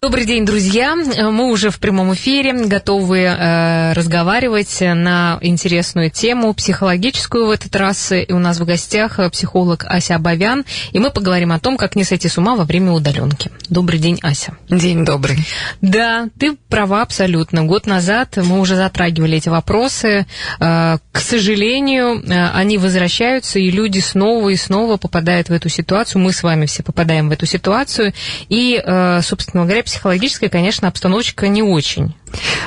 Добрый 0.00 0.26
день, 0.26 0.46
друзья. 0.46 0.94
Мы 0.94 1.50
уже 1.50 1.70
в 1.70 1.80
прямом 1.80 2.14
эфире, 2.14 2.52
готовы 2.52 3.18
э, 3.18 3.92
разговаривать 3.94 4.80
на 4.80 5.38
интересную 5.40 6.08
тему, 6.08 6.54
психологическую 6.54 7.48
в 7.48 7.50
этот 7.50 7.74
раз. 7.74 8.12
И 8.12 8.32
у 8.32 8.38
нас 8.38 8.60
в 8.60 8.64
гостях 8.64 9.18
психолог 9.32 9.84
Ася 9.88 10.14
Абавян. 10.14 10.64
И 10.92 11.00
мы 11.00 11.10
поговорим 11.10 11.50
о 11.50 11.58
том, 11.58 11.76
как 11.76 11.96
не 11.96 12.04
сойти 12.04 12.28
с 12.28 12.38
ума 12.38 12.54
во 12.54 12.62
время 12.62 12.92
удаленки. 12.92 13.50
Добрый 13.70 13.98
день, 13.98 14.20
Ася. 14.22 14.56
День 14.70 15.04
добрый. 15.04 15.38
Да, 15.80 16.28
ты 16.38 16.56
права 16.68 17.02
абсолютно. 17.02 17.64
Год 17.64 17.86
назад 17.86 18.36
мы 18.36 18.60
уже 18.60 18.76
затрагивали 18.76 19.38
эти 19.38 19.48
вопросы. 19.48 20.26
Э, 20.60 20.98
к 21.10 21.18
сожалению, 21.18 22.22
э, 22.22 22.50
они 22.50 22.78
возвращаются, 22.78 23.58
и 23.58 23.68
люди 23.72 23.98
снова 23.98 24.50
и 24.50 24.56
снова 24.56 24.96
попадают 24.96 25.48
в 25.48 25.52
эту 25.52 25.68
ситуацию. 25.68 26.22
Мы 26.22 26.32
с 26.32 26.44
вами 26.44 26.66
все 26.66 26.84
попадаем 26.84 27.28
в 27.28 27.32
эту 27.32 27.46
ситуацию. 27.46 28.12
И, 28.48 28.80
э, 28.80 29.22
собственно 29.22 29.64
говоря, 29.64 29.82
психологическая, 29.88 30.48
конечно, 30.48 30.88
обстановочка 30.88 31.48
не 31.48 31.62
очень. 31.62 32.14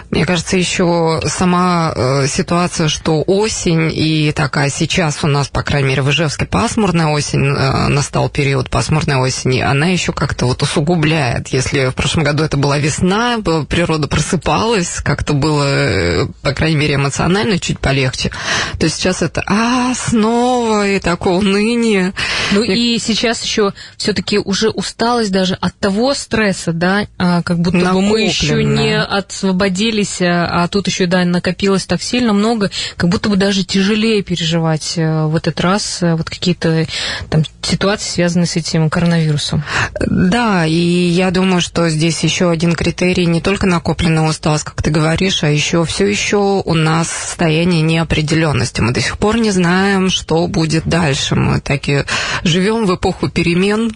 Мне 0.10 0.26
кажется, 0.26 0.58
еще 0.58 1.22
сама 1.26 1.94
э, 1.96 2.28
ситуация, 2.28 2.90
что 2.90 3.24
осень 3.26 3.92
и 3.94 4.32
такая 4.34 4.70
сейчас 4.70 5.24
у 5.24 5.28
нас, 5.28 5.48
по 5.48 5.64
крайней 5.64 5.90
мере, 5.90 6.02
в 6.02 6.10
Ижевске 6.10 6.46
пасмурная 6.46 7.08
осень, 7.08 7.46
э, 7.46 7.88
настал 7.88 8.30
период 8.30 8.70
пасмурной 8.70 9.18
осени, 9.18 9.62
она 9.62 9.88
еще 9.88 10.12
как-то 10.12 10.48
вот 10.48 10.62
усугубляет. 10.64 11.50
Если 11.50 11.90
в 11.90 11.94
прошлом 11.94 12.24
году 12.24 12.44
это 12.44 12.58
была 12.58 12.78
весна, 12.78 13.38
природа 13.70 14.08
просыпалась, 14.08 15.00
как-то 15.02 15.34
было, 15.34 15.64
э, 15.66 16.28
по 16.42 16.54
крайней 16.54 16.78
мере, 16.78 16.96
эмоционально 16.96 17.60
чуть 17.60 17.80
полегче, 17.80 18.32
то 18.80 18.90
сейчас 18.90 19.22
это 19.22 19.44
а 19.46 19.94
снова 19.96 20.88
и 20.88 21.00
такое 21.00 21.36
уныние. 21.36 22.14
Ну 22.52 22.64
и 22.64 23.00
сейчас 23.00 23.44
еще 23.44 23.74
все-таки 23.98 24.38
уже 24.38 24.70
усталость 24.70 25.32
даже 25.32 25.56
от 25.56 25.78
того 25.78 26.14
стресса, 26.14 26.74
да, 26.74 27.08
а, 27.18 27.42
как 27.44 27.60
будто 27.60 27.94
бы 27.94 28.02
мы 28.02 28.22
еще 28.22 28.64
не 28.64 28.98
освободились, 28.98 30.22
а, 30.22 30.64
а 30.64 30.68
тут 30.68 30.88
еще, 30.88 31.06
да, 31.06 31.24
накопилось 31.26 31.86
так 31.86 32.02
сильно 32.02 32.34
много, 32.34 32.72
как 32.98 33.10
будто 33.10 33.30
бы 33.30 33.38
даже 33.38 33.64
тяжелее 33.64 34.22
переживать 34.22 34.94
э, 34.98 35.26
в 35.26 35.36
этот 35.36 35.60
раз 35.62 36.00
э, 36.02 36.16
вот 36.16 36.30
какие-то 36.30 36.88
там 37.30 37.44
ситуации, 37.62 38.10
связанные 38.10 38.48
с 38.48 38.56
этим 38.56 38.90
коронавирусом. 38.90 39.64
Да, 40.00 40.66
и 40.66 40.74
я 40.74 41.32
думаю, 41.32 41.62
что 41.62 41.90
здесь 41.90 42.24
еще 42.24 42.50
один 42.50 42.74
критерий 42.74 43.26
не 43.26 43.42
только 43.42 43.68
накопленная 43.68 44.28
усталость, 44.28 44.64
как 44.64 44.82
ты 44.82 44.90
говоришь, 44.90 45.44
а 45.44 45.50
еще 45.50 45.86
все 45.86 46.06
еще 46.08 46.62
у 46.66 46.74
нас 46.74 47.08
состояние 47.08 47.82
неопределенности. 47.82 48.82
Мы 48.82 48.92
до 48.92 49.02
сих 49.02 49.18
пор 49.18 49.38
не 49.38 49.52
знаем, 49.52 50.10
что 50.10 50.48
будет 50.48 50.86
дальше. 50.86 51.36
Мы 51.36 51.60
так 51.60 51.88
и 51.88 52.04
живем 52.44 52.86
в 52.86 52.96
эпоху 52.96 53.30
перемен, 53.30 53.92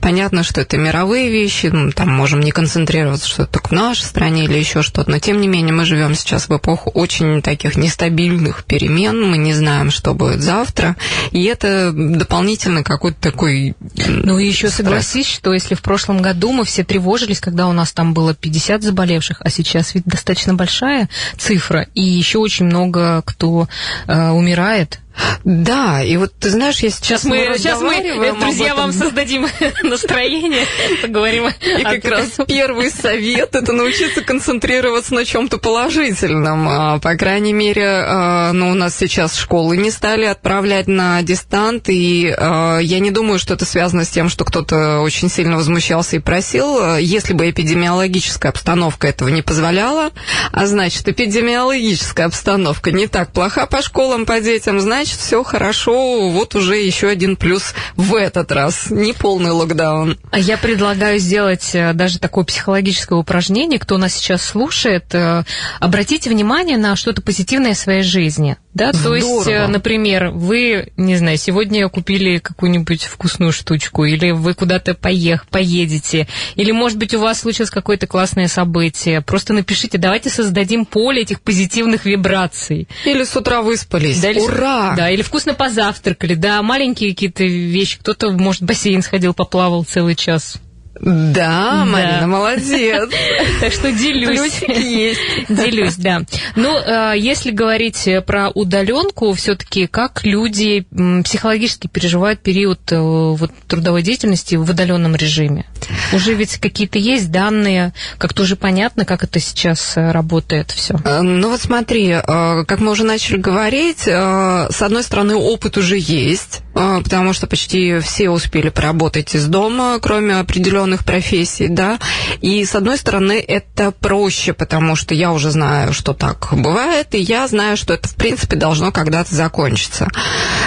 Понятно, 0.00 0.42
что 0.42 0.60
это 0.60 0.76
мировые 0.76 1.30
вещи, 1.30 1.66
ну, 1.66 1.92
там 1.92 2.08
можем 2.08 2.40
не 2.40 2.50
концентрироваться, 2.50 3.28
что 3.28 3.42
это 3.44 3.52
только 3.52 3.68
в 3.68 3.72
нашей 3.72 4.04
стране 4.04 4.44
или 4.44 4.58
еще 4.58 4.82
что-то, 4.82 5.10
но 5.10 5.18
тем 5.18 5.40
не 5.40 5.48
менее 5.48 5.72
мы 5.72 5.84
живем 5.84 6.14
сейчас 6.14 6.48
в 6.48 6.56
эпоху 6.56 6.90
очень 6.90 7.42
таких 7.42 7.76
нестабильных 7.76 8.64
перемен, 8.64 9.22
мы 9.22 9.38
не 9.38 9.52
знаем, 9.52 9.90
что 9.90 10.14
будет 10.14 10.40
завтра, 10.40 10.96
и 11.30 11.44
это 11.44 11.92
дополнительно 11.92 12.82
какой-то 12.82 13.20
такой 13.20 13.74
Ну 13.96 14.38
и 14.38 14.46
еще 14.46 14.68
согласись, 14.70 15.26
что 15.26 15.52
если 15.52 15.74
в 15.74 15.82
прошлом 15.82 16.22
году 16.22 16.52
мы 16.52 16.64
все 16.64 16.84
тревожились, 16.84 17.40
когда 17.40 17.66
у 17.68 17.72
нас 17.72 17.92
там 17.92 18.14
было 18.14 18.34
50 18.34 18.82
заболевших, 18.82 19.40
а 19.40 19.50
сейчас 19.50 19.94
ведь 19.94 20.04
достаточно 20.04 20.54
большая 20.54 21.08
цифра, 21.36 21.86
и 21.94 22.02
еще 22.02 22.38
очень 22.38 22.66
много 22.66 23.22
кто 23.24 23.68
э, 24.06 24.30
умирает, 24.30 25.00
да, 25.44 26.02
и 26.02 26.16
вот 26.16 26.32
ты 26.38 26.50
знаешь, 26.50 26.78
я 26.80 26.90
сейчас, 26.90 27.22
сейчас 27.22 27.24
мы, 27.24 27.54
сейчас 27.56 27.80
мы 27.80 28.34
друзья, 28.38 28.74
вам 28.74 28.92
создадим 28.92 29.46
настроение, 29.82 30.64
поговорим. 31.02 31.48
И 31.48 31.82
как 31.82 32.04
раз 32.04 32.38
первый 32.46 32.90
совет 32.90 33.54
это 33.54 33.72
научиться 33.72 34.22
концентрироваться 34.22 35.14
на 35.14 35.24
чем-то 35.24 35.58
положительном. 35.58 36.68
А, 36.68 36.98
по 36.98 37.14
крайней 37.14 37.52
мере, 37.52 37.86
а, 37.86 38.52
ну, 38.52 38.70
у 38.70 38.74
нас 38.74 38.96
сейчас 38.96 39.36
школы 39.36 39.76
не 39.76 39.90
стали 39.90 40.24
отправлять 40.24 40.86
на 40.86 41.22
дистант, 41.22 41.88
и 41.88 42.34
а, 42.36 42.78
я 42.78 42.98
не 43.00 43.10
думаю, 43.10 43.38
что 43.38 43.54
это 43.54 43.64
связано 43.64 44.04
с 44.04 44.08
тем, 44.08 44.28
что 44.28 44.44
кто-то 44.44 45.00
очень 45.00 45.30
сильно 45.30 45.56
возмущался 45.56 46.16
и 46.16 46.20
просил. 46.20 46.96
Если 46.96 47.32
бы 47.32 47.50
эпидемиологическая 47.50 48.50
обстановка 48.50 49.08
этого 49.08 49.28
не 49.28 49.42
позволяла, 49.42 50.10
а 50.52 50.66
значит, 50.66 51.08
эпидемиологическая 51.08 52.26
обстановка 52.26 52.92
не 52.92 53.06
так 53.06 53.32
плоха 53.32 53.66
по 53.66 53.82
школам, 53.82 54.26
по 54.26 54.40
детям, 54.40 54.80
значит, 54.80 55.07
значит, 55.08 55.20
все 55.20 55.42
хорошо, 55.42 56.28
вот 56.30 56.54
уже 56.54 56.76
еще 56.76 57.08
один 57.08 57.36
плюс 57.36 57.74
в 57.96 58.14
этот 58.14 58.52
раз, 58.52 58.90
не 58.90 59.14
полный 59.14 59.50
локдаун. 59.50 60.18
А 60.30 60.38
я 60.38 60.58
предлагаю 60.58 61.18
сделать 61.18 61.70
э, 61.74 61.94
даже 61.94 62.18
такое 62.18 62.44
психологическое 62.44 63.18
упражнение, 63.18 63.78
кто 63.78 63.96
нас 63.96 64.12
сейчас 64.14 64.42
слушает, 64.42 65.14
э, 65.14 65.44
обратите 65.80 66.28
внимание 66.28 66.76
на 66.76 66.94
что-то 66.94 67.22
позитивное 67.22 67.72
в 67.74 67.78
своей 67.78 68.02
жизни. 68.02 68.58
Да, 68.78 68.92
Здорово. 68.92 69.20
то 69.20 69.26
есть, 69.26 69.48
э, 69.48 69.66
например, 69.66 70.28
вы, 70.28 70.92
не 70.96 71.16
знаю, 71.16 71.36
сегодня 71.36 71.88
купили 71.88 72.38
какую-нибудь 72.38 73.02
вкусную 73.06 73.50
штучку, 73.50 74.04
или 74.04 74.30
вы 74.30 74.54
куда-то 74.54 74.94
поех, 74.94 75.48
поедете, 75.48 76.28
или, 76.54 76.70
может 76.70 76.96
быть, 76.96 77.12
у 77.12 77.18
вас 77.18 77.40
случилось 77.40 77.70
какое-то 77.70 78.06
классное 78.06 78.46
событие. 78.46 79.20
Просто 79.20 79.52
напишите, 79.52 79.98
давайте 79.98 80.30
создадим 80.30 80.84
поле 80.84 81.22
этих 81.22 81.40
позитивных 81.40 82.04
вибраций. 82.04 82.86
Или 83.04 83.24
с 83.24 83.34
утра 83.34 83.62
выспались. 83.62 84.20
Да, 84.20 84.28
Ура! 84.28 84.94
Да, 84.96 85.10
или 85.10 85.22
вкусно 85.22 85.54
позавтракали, 85.54 86.34
да, 86.34 86.62
маленькие 86.62 87.10
какие-то 87.10 87.42
вещи. 87.42 87.98
Кто-то, 87.98 88.30
может, 88.30 88.62
в 88.62 88.66
бассейн 88.66 89.02
сходил, 89.02 89.34
поплавал 89.34 89.82
целый 89.82 90.14
час. 90.14 90.58
Да, 91.00 91.84
Марина, 91.84 92.26
молодец. 92.26 93.10
Так 93.60 93.72
что 93.72 93.92
делюсь. 93.92 94.62
есть. 94.62 95.20
Делюсь, 95.48 95.96
да. 95.96 96.22
Ну, 96.54 96.76
э, 96.76 97.14
если 97.16 97.50
говорить 97.50 98.08
про 98.26 98.50
удаленку, 98.50 99.32
все-таки 99.32 99.86
как 99.86 100.24
люди 100.24 100.86
психологически 101.24 101.88
переживают 101.88 102.40
период 102.40 102.80
э, 102.92 102.98
вот, 102.98 103.50
трудовой 103.66 104.02
деятельности 104.02 104.54
в 104.56 104.68
удаленном 104.68 105.16
режиме? 105.16 105.66
Уже 106.12 106.34
ведь 106.34 106.58
какие-то 106.58 106.98
есть 106.98 107.30
данные, 107.30 107.92
как-то 108.18 108.42
уже 108.42 108.56
понятно, 108.56 109.04
как 109.04 109.24
это 109.24 109.40
сейчас 109.40 109.96
э, 109.96 110.10
работает 110.10 110.70
все. 110.70 110.96
Ну 111.04 111.50
вот 111.50 111.60
смотри, 111.60 112.16
как 112.24 112.80
мы 112.80 112.90
уже 112.90 113.04
начали 113.04 113.36
говорить, 113.36 114.00
с 114.00 114.82
одной 114.82 115.02
стороны, 115.02 115.34
опыт 115.34 115.76
уже 115.76 115.96
есть, 115.98 116.62
потому 117.02 117.32
что 117.32 117.46
почти 117.46 117.98
все 118.00 118.30
успели 118.30 118.68
поработать 118.68 119.34
из 119.34 119.46
дома, 119.46 119.98
кроме 120.00 120.36
определенных 120.36 120.68
определенных 120.68 121.04
профессий, 121.04 121.68
да, 121.68 121.98
и 122.40 122.64
с 122.64 122.74
одной 122.74 122.98
стороны 122.98 123.42
это 123.46 123.90
проще, 123.90 124.52
потому 124.52 124.96
что 124.96 125.14
я 125.14 125.32
уже 125.32 125.50
знаю, 125.50 125.92
что 125.92 126.14
так 126.14 126.48
бывает, 126.52 127.14
и 127.14 127.18
я 127.18 127.46
знаю, 127.48 127.76
что 127.76 127.94
это 127.94 128.08
в 128.08 128.14
принципе 128.14 128.56
должно 128.56 128.92
когда-то 128.92 129.34
закончиться. 129.34 130.08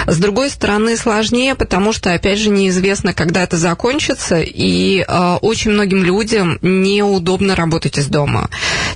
С 0.06 0.18
другой 0.18 0.50
стороны 0.50 0.96
сложнее, 0.96 1.54
потому 1.54 1.92
что 1.92 2.12
опять 2.12 2.38
же 2.38 2.50
неизвестно, 2.50 3.14
когда 3.14 3.42
это 3.42 3.56
закончится, 3.56 4.40
и 4.40 5.04
э, 5.06 5.38
очень 5.40 5.70
многим 5.70 6.02
людям 6.02 6.58
неудобно 6.62 7.54
работать 7.54 7.98
из 7.98 8.06
дома. 8.06 8.48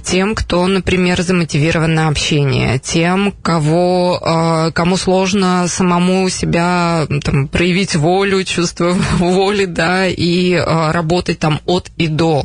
Тем, 0.03 0.35
кто, 0.35 0.67
например, 0.67 1.23
замотивирован 1.23 1.95
на 1.95 2.09
общение, 2.09 2.79
тем, 2.79 3.33
кого, 3.43 4.21
э, 4.21 4.73
кому 4.73 4.97
сложно 4.97 5.67
самому 5.69 6.29
себя 6.29 7.06
там, 7.23 7.49
проявить 7.49 7.95
волю, 7.95 8.45
чувство 8.45 8.93
воли, 9.19 9.65
да, 9.65 10.07
и 10.07 10.53
э, 10.53 10.91
работать 10.91 11.39
там 11.39 11.61
от 11.67 11.91
и 11.97 12.09
до. 12.09 12.45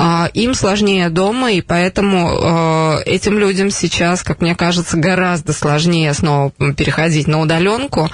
А, 0.00 0.30
им 0.32 0.54
сложнее 0.54 1.10
дома, 1.10 1.52
и 1.52 1.60
поэтому 1.60 2.30
а, 2.30 2.98
этим 3.04 3.38
людям 3.38 3.70
сейчас, 3.70 4.22
как 4.22 4.40
мне 4.40 4.54
кажется, 4.54 4.96
гораздо 4.96 5.52
сложнее 5.52 6.14
снова 6.14 6.52
переходить 6.76 7.26
на 7.26 7.40
удаленку. 7.40 8.08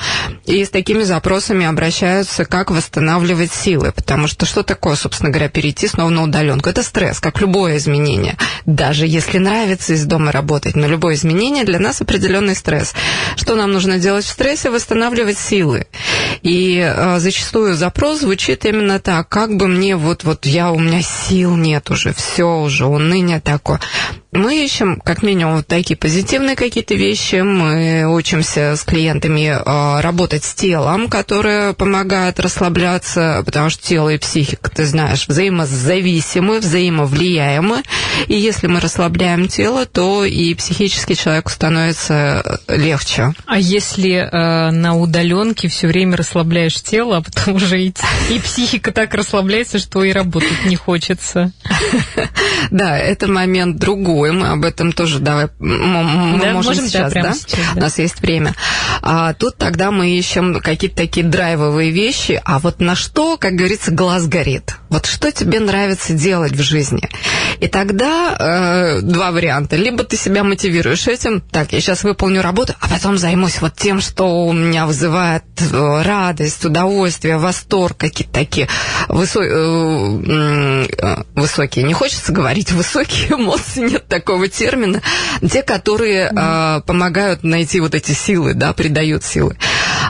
И 0.46 0.64
с 0.64 0.70
такими 0.70 1.02
запросами 1.02 1.66
обращаются, 1.66 2.44
как 2.44 2.70
восстанавливать 2.70 3.52
силы. 3.52 3.92
Потому 3.92 4.28
что 4.28 4.46
что 4.46 4.62
такое, 4.62 4.96
собственно 4.96 5.30
говоря, 5.30 5.48
перейти 5.48 5.86
снова 5.86 6.08
на 6.08 6.22
удаленку? 6.22 6.70
Это 6.70 6.82
стресс, 6.82 7.20
как 7.20 7.40
любое 7.40 7.76
изменение. 7.76 8.36
Даже 8.66 9.06
если 9.06 9.38
нравится 9.38 9.92
из 9.92 10.04
дома 10.06 10.32
работать, 10.32 10.76
но 10.76 10.86
любое 10.86 11.16
изменение 11.16 11.64
для 11.64 11.78
нас 11.78 12.00
определенный 12.00 12.54
стресс. 12.54 12.94
Что 13.36 13.56
нам 13.56 13.72
нужно 13.72 13.98
делать 13.98 14.24
в 14.24 14.30
стрессе? 14.30 14.70
Восстанавливать 14.70 15.38
силы. 15.38 15.63
И 16.42 16.78
э, 16.78 17.18
зачастую 17.18 17.74
запрос 17.74 18.20
звучит 18.20 18.64
именно 18.64 19.00
так, 19.00 19.28
как 19.28 19.56
бы 19.56 19.66
мне 19.66 19.96
вот, 19.96 20.24
вот 20.24 20.44
я, 20.46 20.70
у 20.72 20.78
меня 20.78 21.00
сил 21.00 21.56
нет 21.56 21.90
уже, 21.90 22.12
все 22.12 22.44
уже, 22.58 22.86
уныние 22.86 23.40
такое. 23.40 23.80
мы 24.34 24.64
ищем 24.64 25.00
как 25.00 25.22
минимум 25.22 25.56
вот 25.56 25.66
такие 25.66 25.96
позитивные 25.96 26.56
какие-то 26.56 26.94
вещи. 26.94 27.36
Мы 27.36 28.04
учимся 28.06 28.76
с 28.76 28.82
клиентами 28.82 29.54
э, 29.54 30.00
работать 30.00 30.44
с 30.44 30.54
телом, 30.54 31.08
которое 31.08 31.72
помогает 31.72 32.40
расслабляться, 32.40 33.42
потому 33.46 33.70
что 33.70 33.82
тело 33.82 34.08
и 34.10 34.18
психика, 34.18 34.70
ты 34.70 34.84
знаешь, 34.86 35.26
взаимозависимы, 35.28 36.60
взаимовлияемы. 36.60 37.82
И 38.26 38.34
если 38.34 38.66
мы 38.66 38.80
расслабляем 38.80 39.48
тело, 39.48 39.86
то 39.86 40.24
и 40.24 40.54
психически 40.54 41.14
человеку 41.14 41.50
становится 41.50 42.60
легче. 42.68 43.32
А 43.46 43.58
если 43.58 44.12
э, 44.12 44.70
на 44.70 44.96
удаленке 44.96 45.53
все 45.68 45.86
время 45.86 46.16
расслабляешь 46.16 46.80
тело, 46.82 47.18
а 47.18 47.22
потом 47.22 47.54
уже 47.56 47.82
и, 47.82 47.94
и 48.30 48.38
психика 48.38 48.92
так 48.92 49.14
расслабляется, 49.14 49.78
что 49.78 50.04
и 50.04 50.12
работать 50.12 50.64
не 50.66 50.76
хочется? 50.76 51.52
Да, 52.70 52.98
это 52.98 53.28
момент 53.28 53.76
другой. 53.76 54.32
Мы 54.32 54.48
об 54.48 54.64
этом 54.64 54.92
тоже 54.92 55.18
давай 55.18 55.48
мы 55.58 56.38
да, 56.40 56.52
можем, 56.52 56.54
можем 56.54 56.86
сейчас, 56.86 57.12
да, 57.12 57.22
да? 57.22 57.34
Сейчас, 57.34 57.58
да? 57.58 57.72
У 57.76 57.80
нас 57.80 57.98
есть 57.98 58.20
время. 58.20 58.54
А 59.02 59.34
тут 59.34 59.56
тогда 59.56 59.90
мы 59.90 60.16
ищем 60.16 60.60
какие-то 60.60 60.96
такие 60.96 61.26
драйвовые 61.26 61.90
вещи. 61.90 62.40
А 62.44 62.58
вот 62.58 62.80
на 62.80 62.94
что, 62.94 63.36
как 63.36 63.52
говорится, 63.52 63.90
глаз 63.90 64.26
горит? 64.26 64.76
Вот 64.94 65.06
что 65.06 65.32
тебе 65.32 65.58
нравится 65.58 66.12
делать 66.12 66.52
в 66.52 66.62
жизни? 66.62 67.02
И 67.58 67.66
тогда 67.66 68.36
э, 68.38 69.00
два 69.00 69.32
варианта. 69.32 69.74
Либо 69.74 70.04
ты 70.04 70.16
себя 70.16 70.44
мотивируешь 70.44 71.08
этим, 71.08 71.40
так, 71.40 71.72
я 71.72 71.80
сейчас 71.80 72.04
выполню 72.04 72.42
работу, 72.42 72.74
а 72.78 72.88
потом 72.88 73.18
займусь 73.18 73.60
вот 73.60 73.74
тем, 73.74 74.00
что 74.00 74.46
у 74.46 74.52
меня 74.52 74.86
вызывает 74.86 75.42
э, 75.58 76.02
радость, 76.02 76.64
удовольствие, 76.64 77.38
восторг, 77.38 77.96
какие-то 77.96 78.32
такие 78.32 78.68
высо... 79.08 79.40
э, 79.42 80.86
э, 80.96 81.22
высокие. 81.34 81.84
Не 81.84 81.92
хочется 81.94 82.30
говорить 82.30 82.70
высокие 82.70 83.30
эмоции, 83.36 83.80
нет 83.90 84.06
такого 84.06 84.46
термина. 84.46 85.02
Те, 85.50 85.64
которые 85.64 86.30
э, 86.30 86.82
помогают 86.86 87.42
найти 87.42 87.80
вот 87.80 87.96
эти 87.96 88.12
силы, 88.12 88.54
да, 88.54 88.72
придают 88.72 89.24
силы. 89.24 89.56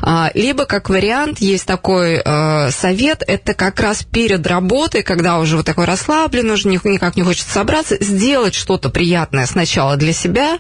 А, 0.07 0.31
либо, 0.35 0.67
как 0.67 0.91
вариант, 0.91 1.39
есть 1.39 1.65
такой 1.65 2.21
э, 2.23 2.71
совет, 2.71 3.23
это 3.27 3.55
как 3.55 3.81
раз 3.81 4.03
перед 4.03 4.47
работой, 4.47 5.03
когда 5.03 5.39
уже 5.39 5.57
вот 5.57 5.65
такой 5.65 5.87
расслаблен, 5.87 6.51
уже 6.51 6.69
никак 6.69 7.17
не 7.17 7.23
хочется 7.23 7.51
собраться, 7.51 7.97
сделать 8.05 8.55
что-то 8.55 8.91
приятное 8.91 9.47
сначала 9.47 9.97
для 9.97 10.13
себя, 10.13 10.59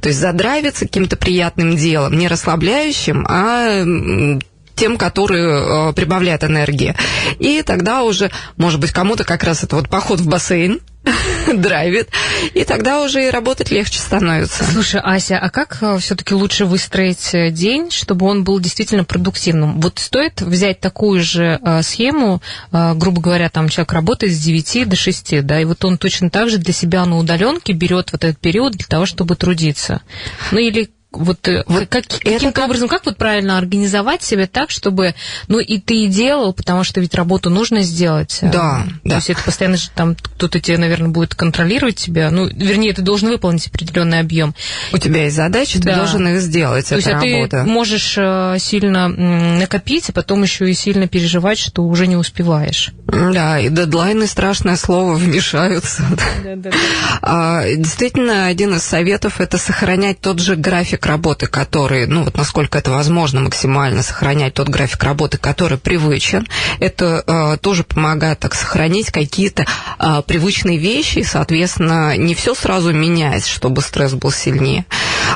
то 0.00 0.08
есть 0.08 0.20
задрайвиться 0.20 0.84
каким-то 0.84 1.16
приятным 1.16 1.74
делом, 1.74 2.16
не 2.16 2.28
расслабляющим, 2.28 3.26
а 3.28 4.38
тем, 4.76 4.98
который 4.98 5.90
э, 5.90 5.92
прибавляет 5.94 6.44
энергии. 6.44 6.94
И 7.38 7.62
тогда 7.62 8.04
уже, 8.04 8.30
может 8.56 8.78
быть, 8.78 8.92
кому-то 8.92 9.24
как 9.24 9.42
раз 9.42 9.64
это 9.64 9.76
вот 9.76 9.88
поход 9.88 10.20
в 10.20 10.28
бассейн, 10.28 10.80
драйвит, 11.54 12.08
и 12.54 12.64
тогда 12.64 13.02
уже 13.02 13.26
и 13.26 13.30
работать 13.30 13.70
легче 13.70 13.98
становится. 13.98 14.64
Слушай, 14.64 15.00
Ася, 15.02 15.38
а 15.38 15.50
как 15.50 15.78
э, 15.80 15.98
все-таки 15.98 16.34
лучше 16.34 16.64
выстроить 16.64 17.34
э, 17.34 17.50
день, 17.50 17.90
чтобы 17.90 18.26
он 18.26 18.44
был 18.44 18.60
действительно 18.60 19.04
продуктивным? 19.04 19.80
Вот 19.80 19.98
стоит 19.98 20.40
взять 20.42 20.80
такую 20.80 21.22
же 21.22 21.60
э, 21.62 21.82
схему, 21.82 22.42
э, 22.72 22.94
грубо 22.94 23.20
говоря, 23.20 23.48
там 23.48 23.68
человек 23.68 23.92
работает 23.92 24.32
с 24.32 24.38
9 24.38 24.88
до 24.88 24.96
6, 24.96 25.44
да, 25.44 25.60
и 25.60 25.64
вот 25.64 25.84
он 25.84 25.98
точно 25.98 26.30
так 26.30 26.50
же 26.50 26.58
для 26.58 26.72
себя 26.72 27.04
на 27.04 27.18
удаленке 27.18 27.72
берет 27.72 28.12
вот 28.12 28.24
этот 28.24 28.38
период 28.38 28.74
для 28.74 28.86
того, 28.86 29.06
чтобы 29.06 29.36
трудиться. 29.36 30.02
Ну 30.50 30.58
или 30.58 30.90
вот, 31.16 31.46
э, 31.48 31.64
вот 31.66 31.86
как, 31.88 32.06
каким-то 32.06 32.52
как... 32.52 32.64
образом, 32.64 32.88
как 32.88 33.06
вот 33.06 33.16
правильно 33.16 33.58
организовать 33.58 34.22
себя 34.22 34.46
так, 34.46 34.70
чтобы, 34.70 35.14
ну, 35.48 35.58
и 35.58 35.78
ты 35.78 36.04
и 36.04 36.06
делал, 36.08 36.52
потому 36.52 36.84
что 36.84 37.00
ведь 37.00 37.14
работу 37.14 37.50
нужно 37.50 37.82
сделать. 37.82 38.38
А, 38.42 38.46
да, 38.46 38.84
То 39.02 39.08
да. 39.08 39.16
есть 39.16 39.30
это 39.30 39.42
постоянно 39.42 39.76
же 39.76 39.90
там 39.94 40.14
кто-то 40.14 40.60
тебе, 40.60 40.78
наверное, 40.78 41.08
будет 41.08 41.34
контролировать 41.34 41.96
тебя, 41.96 42.30
ну, 42.30 42.46
вернее, 42.46 42.92
ты 42.92 43.02
должен 43.02 43.28
выполнить 43.28 43.66
определенный 43.68 44.20
объем. 44.20 44.54
У 44.92 44.98
тебя 44.98 45.24
есть 45.24 45.36
задачи, 45.36 45.78
да. 45.78 45.90
ты 45.90 45.96
должен 45.96 46.28
их 46.28 46.40
сделать, 46.40 46.88
То 46.88 46.96
есть, 46.96 47.06
работа. 47.08 47.62
ты 47.64 47.70
можешь 47.70 48.14
э, 48.18 48.56
сильно 48.58 49.08
накопить, 49.08 50.10
а 50.10 50.12
потом 50.12 50.42
еще 50.42 50.70
и 50.70 50.74
сильно 50.74 51.08
переживать, 51.08 51.58
что 51.58 51.82
уже 51.82 52.06
не 52.06 52.16
успеваешь. 52.16 52.92
Да, 53.06 53.58
и 53.58 53.68
дедлайны, 53.68 54.26
страшное 54.26 54.76
слово, 54.76 55.14
вмешаются. 55.16 56.02
Да, 56.44 56.56
да, 56.56 56.70
да. 56.70 56.76
А, 57.22 57.64
действительно, 57.74 58.46
один 58.46 58.74
из 58.74 58.82
советов– 58.82 59.36
это 59.40 59.58
сохранять 59.58 60.20
тот 60.20 60.40
же 60.40 60.56
график 60.56 61.05
работы, 61.06 61.46
который, 61.46 62.06
ну 62.06 62.24
вот 62.24 62.36
насколько 62.36 62.78
это 62.78 62.90
возможно, 62.90 63.40
максимально 63.40 64.02
сохранять 64.02 64.54
тот 64.54 64.68
график 64.68 65.02
работы, 65.02 65.38
который 65.38 65.78
привычен. 65.78 66.46
Это 66.80 67.22
э, 67.26 67.56
тоже 67.58 67.84
помогает 67.84 68.38
так 68.40 68.54
сохранить 68.54 69.10
какие-то 69.10 69.66
э, 69.98 70.22
привычные 70.26 70.78
вещи, 70.78 71.18
и, 71.18 71.24
соответственно, 71.24 72.16
не 72.16 72.34
все 72.34 72.54
сразу 72.54 72.92
менять, 72.92 73.46
чтобы 73.46 73.82
стресс 73.82 74.14
был 74.14 74.30
сильнее. 74.30 74.84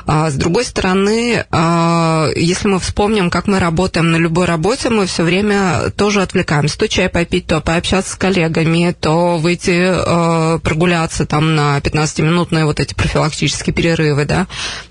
А 0.06 0.30
с 0.30 0.34
другой 0.34 0.64
стороны, 0.64 1.44
э, 1.50 2.32
если 2.36 2.68
мы 2.68 2.78
вспомним, 2.80 3.30
как 3.30 3.46
мы 3.46 3.58
работаем 3.58 4.10
на 4.10 4.16
любой 4.16 4.46
работе, 4.46 4.90
мы 4.90 5.06
все 5.06 5.22
время 5.22 5.90
тоже 5.96 6.22
отвлекаемся. 6.22 6.78
То 6.78 6.88
чай 6.88 7.08
попить, 7.08 7.46
то 7.46 7.60
пообщаться 7.60 8.12
с 8.12 8.16
коллегами, 8.16 8.94
то 8.98 9.36
выйти 9.38 9.70
э, 9.80 10.58
прогуляться 10.60 11.26
там 11.26 11.54
на 11.54 11.78
15-минутные 11.78 12.64
вот 12.64 12.80
эти 12.80 12.94
профилактические 12.94 13.74
перерывы, 13.74 14.24
да. 14.24 14.46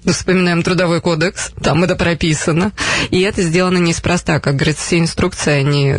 Вспоминаем 0.06 0.64
трудовой 0.70 1.02
кодекс, 1.02 1.50
там 1.64 1.84
это 1.84 1.96
прописано. 1.96 2.74
И 3.10 3.22
это 3.22 3.42
сделано 3.42 3.80
неспроста, 3.80 4.40
как 4.40 4.56
говорится, 4.56 4.86
все 4.86 5.00
инструкции, 5.00 5.52
они, 5.52 5.96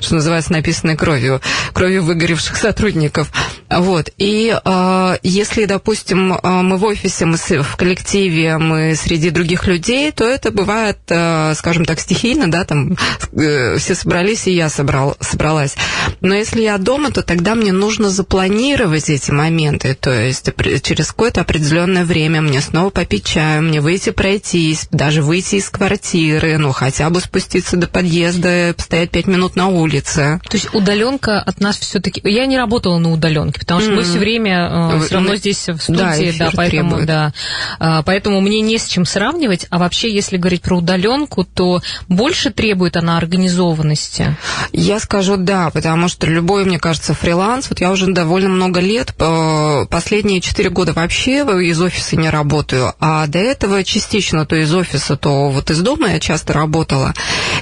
что 0.00 0.16
называется, 0.16 0.52
написаны 0.52 0.96
кровью, 0.96 1.40
кровью 1.72 2.02
выгоревших 2.02 2.56
сотрудников. 2.56 3.30
Вот. 3.70 4.10
И 4.18 4.52
э, 4.52 5.16
если, 5.22 5.66
допустим, 5.66 6.32
э, 6.32 6.38
мы 6.42 6.76
в 6.76 6.84
офисе, 6.84 7.24
мы 7.24 7.36
в 7.36 7.76
коллективе, 7.76 8.58
мы 8.58 8.96
среди 8.96 9.30
других 9.30 9.68
людей, 9.68 10.10
то 10.10 10.24
это 10.24 10.50
бывает, 10.50 10.98
э, 11.08 11.54
скажем 11.54 11.84
так, 11.84 12.00
стихийно, 12.00 12.50
да, 12.50 12.64
там 12.64 12.96
э, 13.32 13.76
все 13.78 13.94
собрались, 13.94 14.48
и 14.48 14.52
я 14.52 14.70
собрал, 14.70 15.16
собралась. 15.20 15.76
Но 16.20 16.34
если 16.34 16.62
я 16.62 16.78
дома, 16.78 17.12
то 17.12 17.22
тогда 17.22 17.54
мне 17.54 17.70
нужно 17.70 18.10
запланировать 18.10 19.08
эти 19.08 19.30
моменты, 19.30 19.94
то 19.94 20.10
есть 20.10 20.50
через 20.82 21.08
какое-то 21.08 21.42
определенное 21.42 22.04
время 22.04 22.40
мне 22.40 22.60
снова 22.60 22.90
попить 22.90 23.24
чаю, 23.24 23.62
мне 23.62 23.80
выйти 23.80 23.89
выйти 23.90 24.10
пройтись, 24.10 24.86
даже 24.92 25.20
выйти 25.20 25.56
из 25.56 25.68
квартиры, 25.68 26.58
ну, 26.58 26.70
хотя 26.70 27.10
бы 27.10 27.20
спуститься 27.20 27.76
до 27.76 27.88
подъезда, 27.88 28.72
постоять 28.76 29.10
пять 29.10 29.26
минут 29.26 29.56
на 29.56 29.66
улице. 29.66 30.40
То 30.48 30.56
есть 30.56 30.72
удаленка 30.72 31.40
от 31.40 31.58
нас 31.58 31.76
все-таки... 31.76 32.20
Я 32.22 32.46
не 32.46 32.56
работала 32.56 32.98
на 32.98 33.10
удаленке, 33.10 33.58
потому 33.58 33.80
что 33.80 33.90
mm-hmm. 33.90 33.94
мы 33.96 34.02
все 34.04 34.18
время 34.20 34.92
э, 34.94 35.00
все 35.06 35.14
равно 35.16 35.34
здесь 35.34 35.68
в 35.68 35.80
студии, 35.80 36.38
да, 36.38 36.46
да 36.46 36.50
поэтому, 36.54 36.90
требует. 36.90 37.06
да. 37.08 37.32
Э, 37.80 38.02
поэтому 38.06 38.40
мне 38.40 38.60
не 38.60 38.78
с 38.78 38.86
чем 38.86 39.04
сравнивать. 39.04 39.66
А 39.70 39.78
вообще, 39.78 40.14
если 40.14 40.36
говорить 40.36 40.62
про 40.62 40.76
удаленку, 40.76 41.42
то 41.42 41.82
больше 42.06 42.50
требует 42.50 42.96
она 42.96 43.16
организованности? 43.16 44.36
Я 44.72 45.00
скажу 45.00 45.36
да, 45.36 45.70
потому 45.70 46.06
что 46.06 46.28
любой, 46.28 46.64
мне 46.64 46.78
кажется, 46.78 47.12
фриланс, 47.12 47.68
вот 47.68 47.80
я 47.80 47.90
уже 47.90 48.06
довольно 48.12 48.50
много 48.50 48.78
лет, 48.78 49.12
э, 49.18 49.86
последние 49.90 50.40
четыре 50.40 50.70
года 50.70 50.92
вообще 50.92 51.40
из 51.40 51.80
офиса 51.82 52.14
не 52.14 52.30
работаю, 52.30 52.94
а 53.00 53.26
до 53.26 53.40
этого 53.40 53.79
частично 53.84 54.46
то 54.46 54.56
из 54.56 54.74
офиса, 54.74 55.16
то 55.16 55.50
вот 55.50 55.70
из 55.70 55.80
дома 55.80 56.12
я 56.12 56.20
часто 56.20 56.52
работала. 56.52 57.14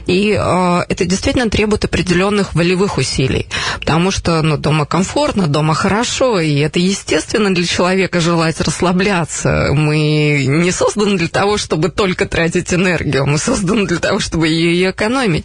И 0.07 0.37
э, 0.39 0.81
это 0.89 1.05
действительно 1.05 1.51
требует 1.51 1.85
определенных 1.85 2.55
волевых 2.55 2.99
усилий, 2.99 3.47
потому 3.81 4.11
что 4.11 4.43
ну, 4.43 4.57
дома 4.57 4.87
комфортно, 4.87 5.47
дома 5.47 5.75
хорошо, 5.75 6.41
и 6.41 6.59
это 6.59 6.79
естественно 6.79 7.55
для 7.55 7.67
человека 7.67 8.21
желать 8.21 8.61
расслабляться. 8.61 9.69
Мы 9.73 10.45
не 10.49 10.71
созданы 10.71 11.17
для 11.19 11.29
того, 11.29 11.59
чтобы 11.59 11.91
только 11.91 12.27
тратить 12.27 12.73
энергию, 12.73 13.27
мы 13.27 13.39
созданы 13.39 13.87
для 13.87 13.99
того, 13.99 14.19
чтобы 14.19 14.49
ее 14.49 14.91
экономить. 14.91 15.45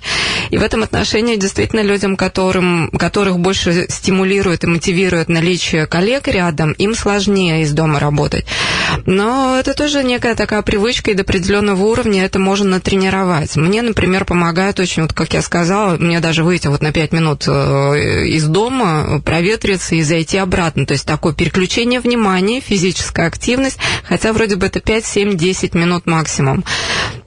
И 0.50 0.58
в 0.58 0.63
этом 0.63 0.84
отношении 0.84 1.36
действительно 1.36 1.82
людям, 1.82 2.15
которым, 2.15 2.89
которых 2.89 3.39
больше 3.39 3.86
стимулирует 3.89 4.63
и 4.63 4.68
мотивирует 4.68 5.30
наличие 5.30 5.88
коллег 5.88 6.27
рядом, 6.27 6.72
им 6.74 6.96
сложнее 6.96 7.62
из 7.62 7.74
дома 7.74 8.00
работать. 8.00 8.46
Но 9.06 9.58
это 9.60 9.74
тоже 9.74 10.03
некая 10.03 10.36
такая 10.36 10.62
привычка, 10.63 11.12
и 11.12 11.13
до 11.13 11.24
определенного 11.24 11.84
уровня 11.84 12.25
это 12.25 12.39
можно 12.39 12.70
натренировать. 12.70 13.55
Мне, 13.55 13.82
например, 13.82 14.25
помогает 14.25 14.79
очень, 14.79 15.03
вот 15.03 15.13
как 15.13 15.34
я 15.34 15.41
сказала, 15.41 15.98
мне 15.98 16.20
даже 16.20 16.43
выйти 16.43 16.67
вот 16.67 16.82
на 16.82 16.91
5 16.91 17.12
минут 17.12 17.43
э, 17.48 18.27
из 18.27 18.46
дома, 18.46 19.22
проветриться 19.24 19.96
и 19.96 20.01
зайти 20.01 20.38
обратно. 20.38 20.86
То 20.86 20.93
есть 20.93 21.05
такое 21.05 21.34
переключение 21.34 22.00
внимания, 22.00 22.62
физическая 22.62 23.27
активность, 23.27 23.77
хотя 24.03 24.34
вроде 24.34 24.55
бы 24.55 24.65
это 24.65 24.79
5, 24.79 25.05
7, 25.05 25.38
10 25.38 25.75
минут 25.75 26.05
максимум. 26.05 26.63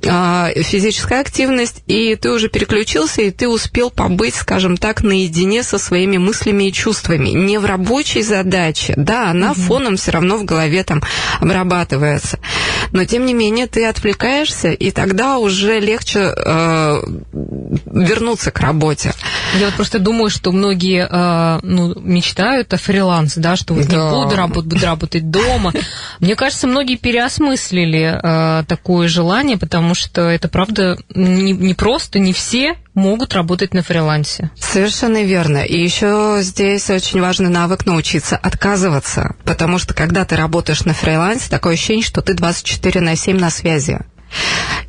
А, 0.08 0.50
физическая 0.54 1.20
активность, 1.20 1.82
и 1.86 2.14
ты 2.16 2.30
уже 2.30 2.48
переключился, 2.48 3.22
и 3.22 3.30
ты 3.30 3.48
успел 3.48 3.90
побыть, 3.90 4.34
скажем 4.34 4.76
так, 4.76 5.02
наедине 5.02 5.62
со 5.62 5.78
своими 5.78 6.16
мыслями 6.16 6.64
и 6.64 6.72
чувствами. 6.72 7.30
Не 7.30 7.58
в 7.58 7.64
рабочей 7.64 8.22
задаче, 8.22 8.94
да, 8.96 9.30
она 9.30 9.52
угу. 9.52 9.60
фоном 9.60 9.96
все 9.96 10.12
равно 10.12 10.36
в 10.36 10.44
голове 10.44 10.84
там 10.84 11.02
обрабатывается. 11.40 12.38
Но, 12.92 13.04
тем 13.04 13.26
не 13.26 13.34
менее, 13.34 13.66
ты 13.66 13.86
отвлекаешься, 13.86 14.70
и 14.70 14.90
тогда 14.90 15.38
уже 15.38 15.80
легче 15.80 16.20
э, 16.20 17.02
вернуться 17.32 18.50
к 18.50 18.60
работе. 18.60 19.12
Я 19.58 19.66
вот 19.66 19.74
просто 19.74 19.98
думаю, 19.98 20.30
что 20.30 20.52
многие 20.52 21.08
э, 21.10 21.60
ну, 21.62 21.94
мечтают 22.00 22.72
о 22.74 22.76
фрилансе, 22.76 23.40
да, 23.40 23.56
что 23.56 23.74
вот 23.74 23.86
да. 23.86 23.96
не 23.96 24.10
буду 24.10 24.36
работать, 24.36 24.72
буду 24.72 24.84
работать 24.84 25.30
дома. 25.30 25.72
Мне 26.20 26.36
кажется, 26.36 26.66
многие 26.66 26.96
переосмыслили 26.96 28.18
э, 28.22 28.64
такое 28.64 29.08
желание, 29.08 29.56
потому 29.56 29.94
что 29.94 30.22
это, 30.22 30.48
правда, 30.48 30.98
не, 31.14 31.52
не 31.52 31.74
просто, 31.74 32.18
не 32.18 32.32
все 32.32 32.76
могут 32.96 33.34
работать 33.34 33.74
на 33.74 33.82
фрилансе. 33.82 34.50
Совершенно 34.58 35.22
верно. 35.22 35.58
И 35.58 35.80
еще 35.80 36.38
здесь 36.40 36.90
очень 36.90 37.20
важный 37.20 37.50
навык 37.50 37.86
научиться 37.86 38.36
отказываться, 38.36 39.36
потому 39.44 39.78
что 39.78 39.94
когда 39.94 40.24
ты 40.24 40.34
работаешь 40.34 40.84
на 40.84 40.94
фрилансе, 40.94 41.48
такое 41.48 41.74
ощущение, 41.74 42.04
что 42.04 42.22
ты 42.22 42.34
24 42.34 43.00
на 43.00 43.14
7 43.14 43.38
на 43.38 43.50
связи 43.50 44.00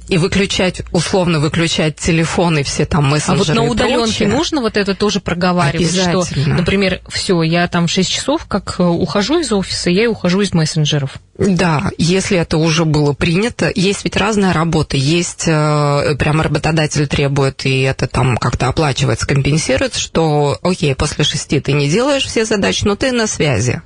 и 0.07 0.17
выключать, 0.17 0.81
условно 0.91 1.39
выключать 1.39 1.97
телефон 1.97 2.59
и 2.59 2.63
все 2.63 2.85
там 2.85 3.09
мессенджеры. 3.09 3.59
А 3.59 3.61
вот 3.61 3.65
на 3.65 3.71
удаленке 3.71 4.27
нужно 4.27 4.61
вот 4.61 4.77
это 4.77 4.95
тоже 4.95 5.19
проговаривать, 5.19 5.93
что, 5.93 6.25
например, 6.45 7.01
все, 7.09 7.41
я 7.43 7.67
там 7.67 7.87
6 7.87 8.09
часов, 8.09 8.45
как 8.47 8.75
э, 8.79 8.83
ухожу 8.83 9.39
из 9.39 9.51
офиса, 9.51 9.89
я 9.89 10.05
и 10.05 10.07
ухожу 10.07 10.41
из 10.41 10.53
мессенджеров. 10.53 11.17
Да, 11.37 11.91
если 11.97 12.37
это 12.37 12.57
уже 12.57 12.85
было 12.85 13.13
принято, 13.13 13.71
есть 13.73 14.03
ведь 14.03 14.15
разная 14.17 14.53
работа, 14.53 14.97
есть 14.97 15.43
э, 15.47 16.15
прямо 16.17 16.43
работодатель 16.43 17.07
требует, 17.07 17.65
и 17.65 17.81
это 17.81 18.07
там 18.07 18.37
как-то 18.37 18.67
оплачивается, 18.69 19.27
компенсируется, 19.27 19.99
что, 19.99 20.57
окей, 20.63 20.95
после 20.95 21.23
шести 21.23 21.59
ты 21.59 21.73
не 21.73 21.89
делаешь 21.89 22.25
все 22.25 22.45
задачи, 22.45 22.85
но 22.85 22.95
ты 22.95 23.11
на 23.11 23.27
связи. 23.27 23.81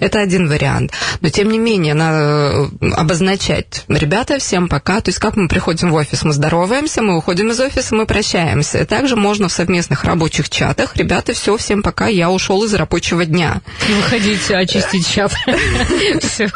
Это 0.00 0.20
один 0.20 0.48
вариант. 0.48 0.92
Но, 1.20 1.30
тем 1.30 1.50
не 1.50 1.58
менее, 1.58 1.94
надо 1.94 2.70
э, 2.80 2.90
обозначать, 2.90 3.84
ребята, 3.88 4.38
всем 4.38 4.68
пока, 4.68 5.00
то 5.00 5.08
есть 5.08 5.18
как 5.18 5.36
мы 5.36 5.48
приходим 5.52 5.90
в 5.90 5.94
офис, 5.96 6.24
мы 6.24 6.32
здороваемся, 6.32 7.02
мы 7.02 7.14
уходим 7.14 7.50
из 7.50 7.60
офиса, 7.60 7.94
мы 7.94 8.06
прощаемся. 8.06 8.78
И 8.78 8.84
также 8.86 9.16
можно 9.16 9.48
в 9.48 9.52
совместных 9.52 10.02
рабочих 10.04 10.48
чатах, 10.48 10.96
ребята, 10.96 11.34
все, 11.34 11.58
всем 11.58 11.82
пока, 11.82 12.06
я 12.06 12.30
ушел 12.30 12.64
из 12.64 12.72
рабочего 12.72 13.26
дня. 13.26 13.60
Выходите 13.86 14.56
очистить 14.56 15.06
чат. 15.06 15.30
Все. 16.22 16.50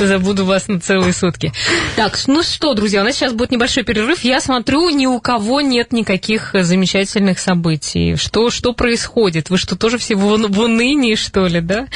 Забуду 0.00 0.44
вас 0.44 0.66
на 0.66 0.80
целые 0.80 1.12
сутки. 1.12 1.52
Так, 1.94 2.18
ну 2.26 2.42
что, 2.42 2.74
друзья, 2.74 3.02
у 3.02 3.04
нас 3.04 3.14
сейчас 3.14 3.34
будет 3.34 3.52
небольшой 3.52 3.84
перерыв. 3.84 4.24
Я 4.24 4.40
смотрю, 4.40 4.88
ни 4.90 5.06
у 5.06 5.20
кого 5.20 5.60
нет 5.60 5.92
никаких 5.92 6.50
замечательных 6.54 7.38
событий. 7.38 8.16
Что, 8.16 8.50
что 8.50 8.72
происходит? 8.72 9.48
Вы 9.48 9.58
что, 9.58 9.76
тоже 9.76 9.98
все 9.98 10.16
в, 10.16 10.22
в 10.22 10.60
унынии, 10.60 11.14
что 11.14 11.46
ли, 11.46 11.60
да? 11.60 11.86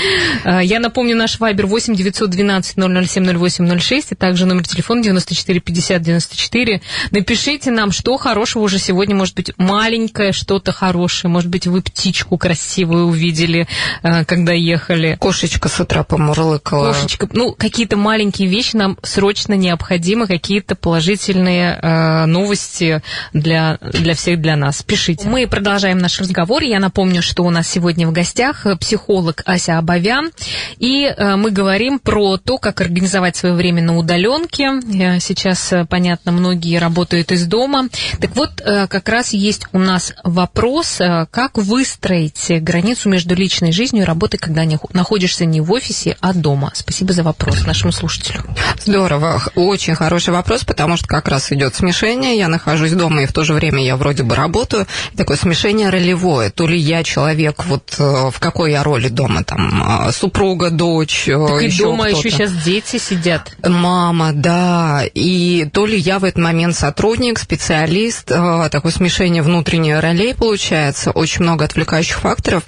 А, 0.44 0.62
я 0.62 0.78
напомню, 0.78 1.16
наш 1.16 1.40
вайбер 1.40 1.66
8 1.66 1.96
912 1.96 2.76
007 2.76 3.36
08 3.36 3.78
06, 3.80 4.12
и 4.12 4.14
также 4.14 4.46
номер 4.46 4.68
телефона 4.68 5.02
94 5.02 5.58
50 5.58 5.96
94. 6.03 6.81
Напишите 7.11 7.71
нам, 7.71 7.93
что 7.93 8.17
хорошего 8.17 8.62
уже 8.62 8.79
сегодня, 8.79 9.15
может 9.15 9.35
быть, 9.35 9.53
маленькое 9.57 10.33
что-то 10.33 10.73
хорошее, 10.73 11.31
может 11.31 11.50
быть, 11.50 11.67
вы 11.67 11.83
птичку 11.83 12.37
красивую 12.38 13.07
увидели, 13.07 13.69
а, 14.03 14.25
когда 14.25 14.53
ехали. 14.53 15.17
Кошечка 15.19 15.69
с 15.69 15.81
утра 15.81 16.05
помурлыкала. 16.05 16.93
Кошечка 16.93 17.29
ну, 17.33 17.53
какие-то 17.53 17.97
маленькие 17.97 18.49
вещи 18.49 18.76
нам 18.76 18.99
срочно 19.03 19.55
необходимы, 19.55 20.26
какие-то 20.26 20.75
положительные 20.75 21.79
э, 21.81 22.26
новости 22.26 23.03
для, 23.33 23.79
для 23.81 24.15
всех, 24.15 24.41
для 24.41 24.57
нас. 24.57 24.83
Пишите. 24.83 25.29
Мы 25.29 25.47
продолжаем 25.47 25.99
наш 25.99 26.21
разговор. 26.21 26.62
Я 26.62 26.81
напомню, 26.81 27.23
что 27.23 27.43
у 27.45 27.50
нас 27.50 27.69
сегодня 27.69 28.07
в 28.07 28.12
гостях 28.12 28.67
психолог 28.81 29.43
Ася 29.45 29.79
Абовян, 29.79 30.31
и 30.79 31.05
э, 31.05 31.37
мы 31.37 31.50
говорим 31.50 31.99
про 31.99 32.37
то, 32.37 32.59
как 32.59 32.81
организовать 32.81 33.37
свое 33.37 33.55
время 33.55 33.83
на 33.83 33.97
удаленке. 33.97 34.81
Э, 34.99 35.21
сейчас, 35.21 35.73
э, 35.73 35.86
понятно, 35.87 36.33
многие 36.33 36.78
работают 36.78 37.33
из 37.33 37.47
дома. 37.47 37.88
Так 38.21 38.35
вот, 38.37 38.61
э, 38.61 38.87
как 38.88 39.09
раз 39.09 39.33
есть 39.33 39.66
у 39.73 39.78
нас 39.78 40.12
вопрос, 40.25 41.00
э, 41.00 41.26
как 41.31 41.59
выстроить 41.59 42.62
границу 42.62 43.09
между 43.09 43.35
личной 43.35 43.73
жизнью 43.73 44.02
и 44.02 44.07
работой, 44.07 44.38
когда 44.38 44.64
не, 44.64 44.78
находишься 44.93 45.45
не 45.45 45.61
в 45.61 45.73
офисе, 45.73 46.16
а 46.21 46.33
дома. 46.33 46.71
Спасибо 46.75 47.12
за 47.12 47.23
вопрос 47.23 47.66
нашему 47.66 47.93
слушателю. 47.93 48.45
Здорово. 48.85 49.43
Очень 49.55 49.95
хороший 49.95 50.31
вопрос, 50.33 50.64
потому 50.64 50.97
что 50.97 51.07
как 51.07 51.28
раз 51.28 51.52
идет 51.52 51.75
смешение. 51.75 52.37
Я 52.38 52.49
нахожусь 52.49 52.93
дома, 52.93 53.23
и 53.23 53.26
в 53.26 53.33
то 53.33 53.45
же 53.45 53.52
время 53.52 53.85
я 53.85 53.97
вроде 53.97 54.23
бы 54.23 54.35
работаю. 54.35 54.87
такое 55.16 55.37
смешение 55.37 55.90
ролевое. 55.90 56.50
То 56.50 56.66
ли 56.66 56.78
я 56.78 57.02
человек, 57.02 57.64
вот 57.64 57.95
э, 57.99 58.31
в 58.31 58.38
какой 58.38 58.73
я 58.73 58.83
роли 58.83 59.09
дома, 59.09 59.45
там, 59.45 60.09
э, 60.09 60.12
супруга, 60.12 60.71
дочь, 60.71 61.25
так 61.26 61.62
еще 61.62 61.83
и 61.83 61.87
дома 61.87 62.09
еще 62.09 62.31
сейчас 62.31 62.52
дети 62.52 62.99
сидят. 62.99 63.52
Мама, 63.62 64.33
да. 64.33 65.05
И 65.14 65.69
то 65.76 65.87
ли 65.87 65.97
я 65.97 66.18
в 66.18 66.25
этот 66.25 66.42
момент 66.42 66.75
сотрудник, 66.75 67.38
специалист, 67.38 68.26
такое 68.26 68.92
смешение 68.92 69.42
внутреннее 69.42 70.00
ролей 70.00 70.35
получается, 70.35 71.11
очень 71.12 71.42
много 71.42 71.64
отвлекающих 71.64 72.18
факторов. 72.18 72.64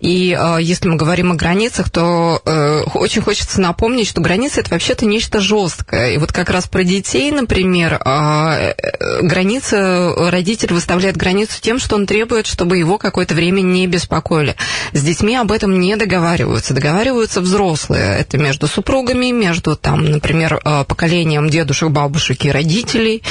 И 0.00 0.36
если 0.60 0.88
мы 0.88 0.96
говорим 0.96 1.32
о 1.32 1.34
границах, 1.34 1.90
то 1.90 2.40
очень 2.94 3.20
хочется 3.22 3.60
напомнить, 3.60 3.82
помнить, 3.82 4.08
что 4.08 4.20
границы 4.20 4.60
это 4.60 4.70
вообще-то 4.70 5.06
нечто 5.06 5.40
жесткое. 5.40 6.12
И 6.12 6.18
вот 6.18 6.30
как 6.30 6.50
раз 6.50 6.68
про 6.68 6.84
детей, 6.84 7.32
например, 7.32 7.94
э, 7.94 9.22
граница, 9.22 10.14
родитель 10.30 10.72
выставляет 10.72 11.16
границу 11.16 11.60
тем, 11.60 11.80
что 11.80 11.96
он 11.96 12.06
требует, 12.06 12.46
чтобы 12.46 12.78
его 12.78 12.96
какое-то 12.96 13.34
время 13.34 13.60
не 13.60 13.88
беспокоили. 13.88 14.54
С 14.92 15.02
детьми 15.02 15.34
об 15.34 15.50
этом 15.50 15.80
не 15.80 15.96
договариваются. 15.96 16.74
Договариваются 16.74 17.40
взрослые. 17.40 18.20
Это 18.20 18.38
между 18.38 18.68
супругами, 18.68 19.32
между, 19.32 19.74
там, 19.74 20.08
например, 20.08 20.60
поколением 20.86 21.50
дедушек, 21.50 21.90
бабушек 21.90 22.44
и 22.44 22.51
родителей. 22.52 23.22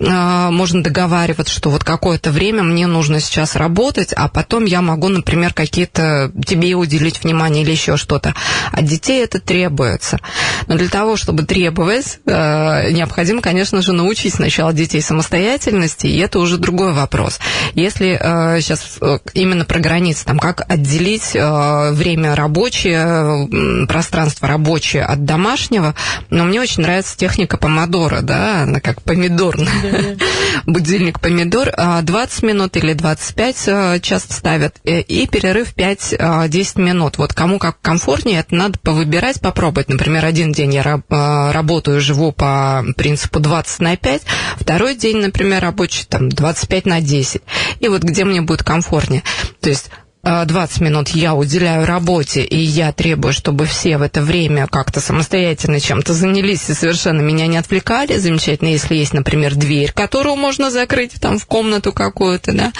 А, 0.00 0.50
можно 0.50 0.82
договариваться, 0.82 1.54
что 1.54 1.70
вот 1.70 1.84
какое-то 1.84 2.30
время 2.30 2.62
мне 2.62 2.86
нужно 2.86 3.20
сейчас 3.20 3.56
работать, 3.56 4.12
а 4.12 4.28
потом 4.28 4.64
я 4.64 4.82
могу, 4.82 5.08
например, 5.08 5.52
какие-то 5.52 6.32
тебе 6.46 6.74
уделить 6.74 7.22
внимание 7.22 7.62
или 7.64 7.70
еще 7.70 7.96
что-то. 7.96 8.34
От 8.72 8.84
детей 8.84 9.22
это 9.22 9.40
требует 9.40 9.74
требуется. 9.74 10.18
Но 10.66 10.76
для 10.76 10.88
того, 10.88 11.16
чтобы 11.16 11.44
требовать, 11.44 12.18
э, 12.26 12.90
необходимо, 12.90 13.40
конечно 13.40 13.82
же, 13.82 13.92
научить 13.92 14.34
сначала 14.34 14.72
детей 14.72 15.00
самостоятельности, 15.00 16.06
и 16.06 16.18
это 16.18 16.38
уже 16.38 16.58
другой 16.58 16.92
вопрос. 16.92 17.38
Если 17.74 18.18
сейчас 18.60 18.98
э, 19.00 19.18
именно 19.34 19.64
про 19.64 19.80
границы, 19.80 20.24
там, 20.24 20.38
как 20.38 20.64
отделить 20.68 21.34
э, 21.34 21.90
время 21.92 22.34
рабочее, 22.34 23.86
пространство 23.86 24.48
рабочее 24.48 25.04
от 25.04 25.24
домашнего, 25.24 25.94
но 26.30 26.44
мне 26.44 26.60
очень 26.60 26.82
нравится 26.82 27.16
техника 27.16 27.56
помодора, 27.56 28.20
да, 28.20 28.43
она 28.44 28.80
как 28.80 29.02
помидорная. 29.02 30.16
Будильник 30.66 31.20
помидор 31.20 31.72
20 32.02 32.42
минут 32.42 32.76
или 32.76 32.92
25 32.92 34.02
часто 34.02 34.32
ставят, 34.34 34.76
и 34.84 35.26
перерыв 35.26 35.74
5-10 35.74 36.80
минут. 36.80 37.18
Вот 37.18 37.32
кому 37.32 37.58
как 37.58 37.80
комфортнее, 37.80 38.40
это 38.40 38.54
надо 38.54 38.78
повыбирать, 38.78 39.40
попробовать. 39.40 39.88
Например, 39.88 40.24
один 40.24 40.52
день 40.52 40.74
я 40.74 41.02
а, 41.10 41.52
работаю, 41.52 42.00
живу 42.00 42.32
по 42.32 42.84
принципу 42.96 43.40
20 43.40 43.80
на 43.80 43.96
5, 43.96 44.22
второй 44.58 44.94
день, 44.94 45.18
например, 45.18 45.62
рабочий 45.62 46.04
там 46.08 46.28
25 46.28 46.86
на 46.86 47.00
10. 47.00 47.42
И 47.80 47.88
вот 47.88 48.02
где 48.02 48.24
мне 48.24 48.42
будет 48.42 48.62
комфортнее. 48.62 49.22
То 49.60 49.68
есть 49.70 49.90
20 50.24 50.80
а, 50.80 50.84
минут 50.84 51.08
я 51.10 51.34
уделяю 51.34 51.86
работе, 51.86 52.42
и 52.42 52.58
я 52.58 52.92
требую, 52.92 53.32
чтобы 53.32 53.66
все 53.66 53.98
в 53.98 54.02
это 54.02 54.22
время 54.22 54.66
как-то 54.66 55.00
самостоятельно 55.00 55.80
чем-то 55.80 56.14
занялись 56.14 56.68
и 56.70 56.74
совершенно 56.74 57.20
меня 57.20 57.46
не 57.46 57.58
отвлекали. 57.58 58.16
Замечательно, 58.16 58.68
если 58.68 58.96
есть, 58.96 59.12
например, 59.12 59.54
дверь, 59.54 59.92
которую 59.92 60.36
можно 60.36 60.70
закрыть 60.70 61.12
там 61.20 61.38
в 61.38 61.46
комнату 61.46 61.92
какую-то, 61.92 62.52
да. 62.52 62.72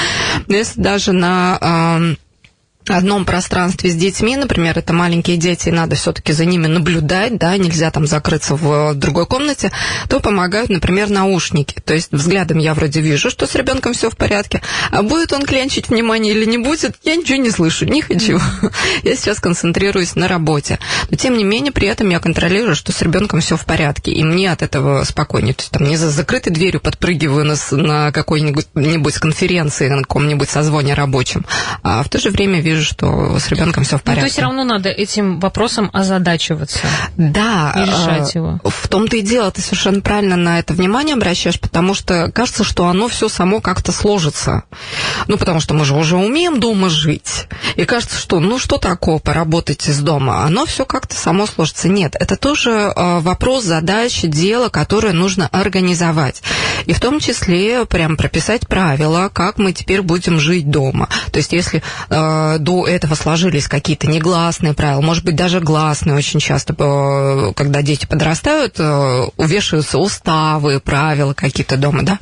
Если 0.49 0.81
даже 0.81 1.13
на 1.13 2.17
одном 2.91 3.25
пространстве 3.25 3.91
с 3.91 3.95
детьми, 3.95 4.37
например, 4.37 4.79
это 4.79 4.93
маленькие 4.93 5.37
дети, 5.37 5.69
и 5.69 5.73
надо 5.73 5.97
все-таки 5.97 6.33
за 6.33 6.45
ними 6.45 6.67
наблюдать, 6.67 7.39
да, 7.39 7.57
нельзя 7.57 7.91
там 7.91 8.07
закрыться 8.07 8.57
в 8.57 8.95
другой 8.95 9.27
комнате, 9.27 9.73
то 10.09 10.21
помогают, 10.21 10.71
например, 10.71 11.11
наушники. 11.11 11.81
То 11.85 11.95
есть 11.95 12.13
взглядом 12.13 12.59
я 12.59 12.75
вроде 12.75 13.01
вижу, 13.01 13.31
что 13.31 13.47
с 13.47 13.55
ребенком 13.55 13.95
все 13.95 14.11
в 14.11 14.17
порядке, 14.17 14.61
а 14.91 15.03
будет 15.03 15.33
он 15.33 15.43
клянчить 15.43 15.89
внимание 15.89 16.35
или 16.35 16.45
не 16.45 16.59
будет, 16.59 16.97
я 17.05 17.17
ничего 17.17 17.39
не 17.39 17.51
слышу, 17.51 17.87
не 17.87 18.03
хочу. 18.03 18.39
Я 19.03 19.17
сейчас 19.17 19.41
концентрируюсь 19.41 20.15
на 20.15 20.29
работе. 20.29 20.79
Но 21.11 21.17
тем 21.17 21.37
не 21.37 21.45
менее, 21.45 21.73
при 21.73 21.89
этом 21.89 22.09
я 22.11 22.21
контролирую, 22.21 22.75
что 22.75 22.93
с 22.93 23.03
ребенком 23.03 23.41
все 23.41 23.57
в 23.57 23.65
порядке, 23.65 24.13
и 24.13 24.25
мне 24.25 24.51
от 24.51 24.63
этого 24.63 25.05
спокойнее. 25.05 25.55
То 25.55 25.63
есть 25.63 25.73
там 25.73 25.85
не 25.85 25.97
за 25.97 26.11
закрытой 26.11 26.51
дверью 26.51 26.81
подпрыгиваю 26.81 27.45
на, 27.45 27.57
на 27.71 28.13
какой-нибудь 28.13 29.15
конференции, 29.15 29.89
на 29.89 30.03
каком-нибудь 30.03 30.49
созвоне 30.49 30.95
рабочем, 30.95 31.45
а 31.83 32.03
в 32.03 32.09
то 32.09 32.19
же 32.19 32.31
время 32.31 32.61
вижу 32.61 32.74
вижу, 32.75 32.85
что 32.85 33.39
с 33.39 33.49
ребенком 33.49 33.85
все 33.85 33.99
в 33.99 34.03
порядке. 34.03 34.23
Ну, 34.23 34.29
то 34.29 34.33
все 34.33 34.43
равно 34.43 34.65
надо 34.65 34.89
этим 34.89 35.41
вопросом 35.41 35.91
озадачиваться. 35.93 36.81
Да. 37.17 37.73
И 37.77 37.81
решать 37.81 38.35
его. 38.35 38.61
В 38.65 38.89
том-то 38.89 39.17
и 39.17 39.23
дело, 39.23 39.51
ты 39.51 39.61
совершенно 39.61 40.01
правильно 40.01 40.37
на 40.37 40.59
это 40.59 40.75
внимание 40.75 41.15
обращаешь, 41.15 41.61
потому 41.61 41.95
что 41.95 42.31
кажется, 42.33 42.65
что 42.65 42.87
оно 42.87 43.09
все 43.09 43.29
само 43.29 43.61
как-то 43.61 43.93
сложится. 43.93 44.65
Ну, 45.29 45.39
потому 45.39 45.61
что 45.61 45.75
мы 45.75 45.85
же 45.85 45.95
уже 45.95 46.17
умеем 46.17 46.61
дома 46.61 46.89
жить. 46.89 47.47
И 47.77 47.85
кажется, 47.85 48.19
что 48.19 48.41
ну 48.41 48.59
что 48.59 48.79
такого 48.79 49.19
поработать 49.19 49.89
из 49.89 50.01
дома? 50.01 50.45
Оно 50.45 50.67
все 50.67 50.85
как-то 50.85 51.17
само 51.17 51.47
сложится. 51.47 51.89
Нет, 51.89 52.17
это 52.19 52.37
тоже 52.37 52.93
вопрос, 52.97 53.65
задачи, 53.65 54.27
дело, 54.27 54.69
которое 54.69 55.13
нужно 55.13 55.49
организовать. 55.49 56.43
И 56.87 56.93
в 56.93 57.01
том 57.01 57.21
числе 57.21 57.85
прям 57.87 58.17
прописать 58.17 58.67
правила, 58.69 59.31
как 59.33 59.59
мы 59.59 59.73
теперь 59.73 60.03
будем 60.03 60.39
жить 60.39 60.71
дома. 60.71 61.09
То 61.33 61.39
есть 61.39 61.53
если 61.53 61.83
э, 62.11 62.57
до 62.65 62.87
этого 62.87 63.15
сложились 63.15 63.69
какие-то 63.69 64.07
негласные 64.07 64.73
правила, 64.75 65.01
может 65.03 65.25
быть, 65.25 65.37
даже 65.37 65.61
гласные 65.61 66.17
очень 66.17 66.41
часто, 66.41 66.75
э, 66.77 67.53
когда 67.55 67.83
дети 67.83 68.07
подрастают, 68.07 68.77
э, 68.79 69.27
увешиваются 69.37 69.99
уставы, 69.99 70.81
правила 70.81 71.35
какие-то 71.35 71.77
дома, 71.77 72.03
да, 72.03 72.19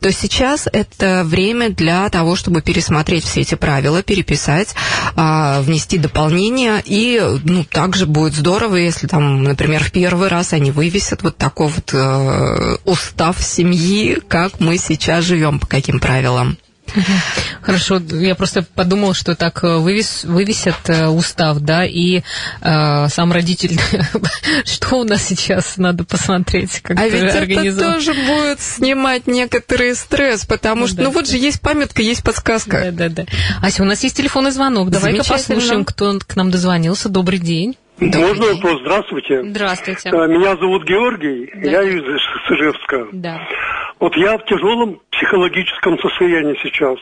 то 0.00 0.12
сейчас 0.12 0.68
это 0.70 1.22
время 1.24 1.70
для 1.70 2.08
того, 2.10 2.36
чтобы 2.36 2.60
пересмотреть 2.62 3.24
все 3.24 3.42
эти 3.42 3.54
правила, 3.54 4.02
переписать, 4.02 4.74
э, 5.16 5.60
внести 5.60 5.98
дополнения, 5.98 6.82
и 6.84 7.22
ну, 7.44 7.64
также 7.64 8.06
будет 8.06 8.34
здорово, 8.34 8.76
если 8.76 9.06
там, 9.06 9.44
например, 9.44 9.84
в 9.84 9.92
первый 9.92 10.28
раз 10.28 10.52
они 10.52 10.70
вывесят 10.70 11.22
вот 11.22 11.36
такой 11.36 11.68
вот 11.68 11.90
э, 11.92 12.76
устав 12.84 13.40
семьи, 13.40 14.18
как 14.28 14.60
мы 14.60 14.78
сейчас 14.78 15.24
живем, 15.24 15.58
по 15.58 15.66
каким 15.66 16.00
правилам. 16.00 16.58
Хорошо, 17.62 18.00
я 18.10 18.34
просто 18.34 18.64
подумала, 18.74 19.14
что 19.14 19.34
так 19.34 19.62
э, 19.64 19.78
вывес, 19.78 20.24
вывесят 20.24 20.88
э, 20.88 21.08
устав, 21.08 21.58
да, 21.60 21.84
и 21.84 22.22
э, 22.62 23.08
сам 23.08 23.32
родитель, 23.32 23.78
что 24.64 24.96
у 24.96 25.04
нас 25.04 25.24
сейчас 25.24 25.76
надо 25.76 26.04
посмотреть, 26.04 26.80
как 26.80 26.98
А 26.98 27.08
ведь 27.08 27.22
это 27.22 27.78
тоже 27.78 28.14
будет 28.14 28.60
снимать 28.60 29.26
некоторый 29.26 29.94
стресс, 29.94 30.46
потому 30.46 30.82
ну, 30.82 30.86
что, 30.86 30.96
да, 30.96 31.02
ну 31.04 31.10
вот 31.10 31.28
же 31.28 31.36
есть 31.36 31.60
памятка, 31.60 32.02
есть 32.02 32.22
подсказка. 32.22 32.90
Да, 32.92 33.08
да, 33.08 33.24
да. 33.24 33.24
Ася, 33.62 33.82
у 33.82 33.86
нас 33.86 34.02
есть 34.02 34.16
телефонный 34.16 34.50
звонок, 34.50 34.90
давай-ка 34.90 35.24
послушаем, 35.24 35.84
кто 35.84 36.18
к 36.18 36.36
нам 36.36 36.50
дозвонился. 36.50 37.08
Добрый 37.08 37.38
день. 37.38 37.76
Можно 37.98 38.54
вопрос? 38.54 38.80
Здравствуйте. 38.82 39.42
Здравствуйте. 39.42 40.10
Э, 40.10 40.26
меня 40.28 40.56
зовут 40.56 40.84
Георгий, 40.84 41.50
да. 41.54 41.70
я 41.70 41.82
из 41.82 42.02
Ижевска. 42.02 43.06
Да. 43.12 43.40
Вот 43.98 44.16
я 44.16 44.36
в 44.36 44.44
тяжелом 44.44 45.00
психологическом 45.10 45.98
состоянии 45.98 46.58
сейчас. 46.62 46.98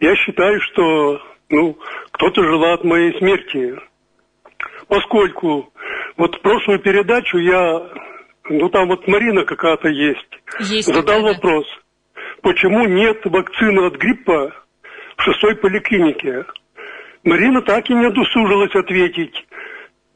Я 0.00 0.14
считаю, 0.16 0.60
что 0.60 1.20
ну, 1.50 1.78
кто-то 2.12 2.42
желает 2.42 2.84
моей 2.84 3.16
смерти. 3.18 3.74
Поскольку 4.88 5.72
вот 6.16 6.36
в 6.36 6.40
прошлую 6.40 6.78
передачу 6.78 7.38
я, 7.38 7.82
ну 8.48 8.68
там 8.68 8.88
вот 8.88 9.08
Марина 9.08 9.44
какая-то 9.44 9.88
есть, 9.88 10.28
есть 10.60 10.86
задал 10.86 11.22
да, 11.22 11.32
вопрос, 11.32 11.66
почему 12.42 12.86
нет 12.86 13.24
вакцины 13.24 13.86
от 13.86 13.96
гриппа 13.96 14.52
в 15.16 15.22
шестой 15.22 15.56
поликлинике. 15.56 16.44
Марина 17.24 17.62
так 17.62 17.88
и 17.88 17.94
не 17.94 18.10
досужилась 18.10 18.74
ответить. 18.74 19.46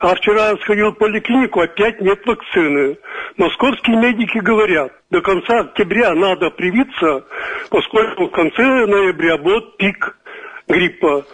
А 0.01 0.15
вчера 0.15 0.51
я 0.51 0.57
сходил 0.59 0.93
в 0.93 0.99
поликлинику, 0.99 1.61
опять 1.61 2.01
нет 2.01 2.25
вакцины. 2.25 2.97
Московские 3.37 3.97
медики 3.97 4.39
говорят, 4.39 4.93
до 5.11 5.21
конца 5.21 5.61
октября 5.61 6.15
надо 6.15 6.51
привиться, 6.51 7.25
поскольку 7.69 8.27
в 8.27 8.31
конце 8.31 8.63
ноября 8.63 9.39
будет 9.39 9.77
пик 9.77 10.17
гриппа. 10.69 11.25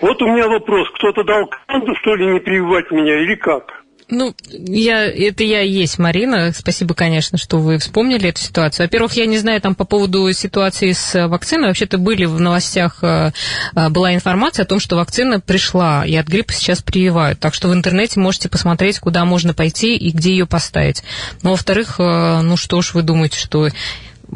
Вот 0.00 0.22
у 0.22 0.28
меня 0.28 0.46
вопрос, 0.48 0.88
кто-то 0.90 1.24
дал 1.24 1.48
команду, 1.48 1.94
что 2.00 2.14
ли, 2.14 2.26
не 2.26 2.38
прививать 2.38 2.90
меня 2.92 3.22
или 3.22 3.34
как? 3.34 3.81
Ну, 4.08 4.34
я, 4.48 5.04
это 5.04 5.42
я 5.44 5.62
и 5.62 5.70
есть 5.70 5.98
Марина. 5.98 6.52
Спасибо, 6.52 6.94
конечно, 6.94 7.38
что 7.38 7.58
вы 7.58 7.78
вспомнили 7.78 8.28
эту 8.28 8.40
ситуацию. 8.40 8.86
Во-первых, 8.86 9.14
я 9.14 9.26
не 9.26 9.38
знаю 9.38 9.60
там 9.60 9.74
по 9.74 9.84
поводу 9.84 10.30
ситуации 10.32 10.92
с 10.92 11.28
вакциной. 11.28 11.68
Вообще-то 11.68 11.98
были 11.98 12.24
в 12.24 12.40
новостях, 12.40 12.98
э, 13.02 13.32
э, 13.74 13.88
была 13.88 14.14
информация 14.14 14.64
о 14.64 14.66
том, 14.66 14.80
что 14.80 14.96
вакцина 14.96 15.40
пришла, 15.40 16.04
и 16.04 16.14
от 16.14 16.26
гриппа 16.26 16.52
сейчас 16.52 16.82
прививают. 16.82 17.40
Так 17.40 17.54
что 17.54 17.68
в 17.68 17.74
интернете 17.74 18.20
можете 18.20 18.48
посмотреть, 18.48 18.98
куда 18.98 19.24
можно 19.24 19.54
пойти 19.54 19.96
и 19.96 20.10
где 20.10 20.32
ее 20.32 20.46
поставить. 20.46 21.02
Но, 21.42 21.50
во-вторых, 21.50 21.96
э, 21.98 22.40
ну 22.42 22.56
что 22.56 22.82
ж 22.82 22.94
вы 22.94 23.02
думаете, 23.02 23.38
что 23.38 23.68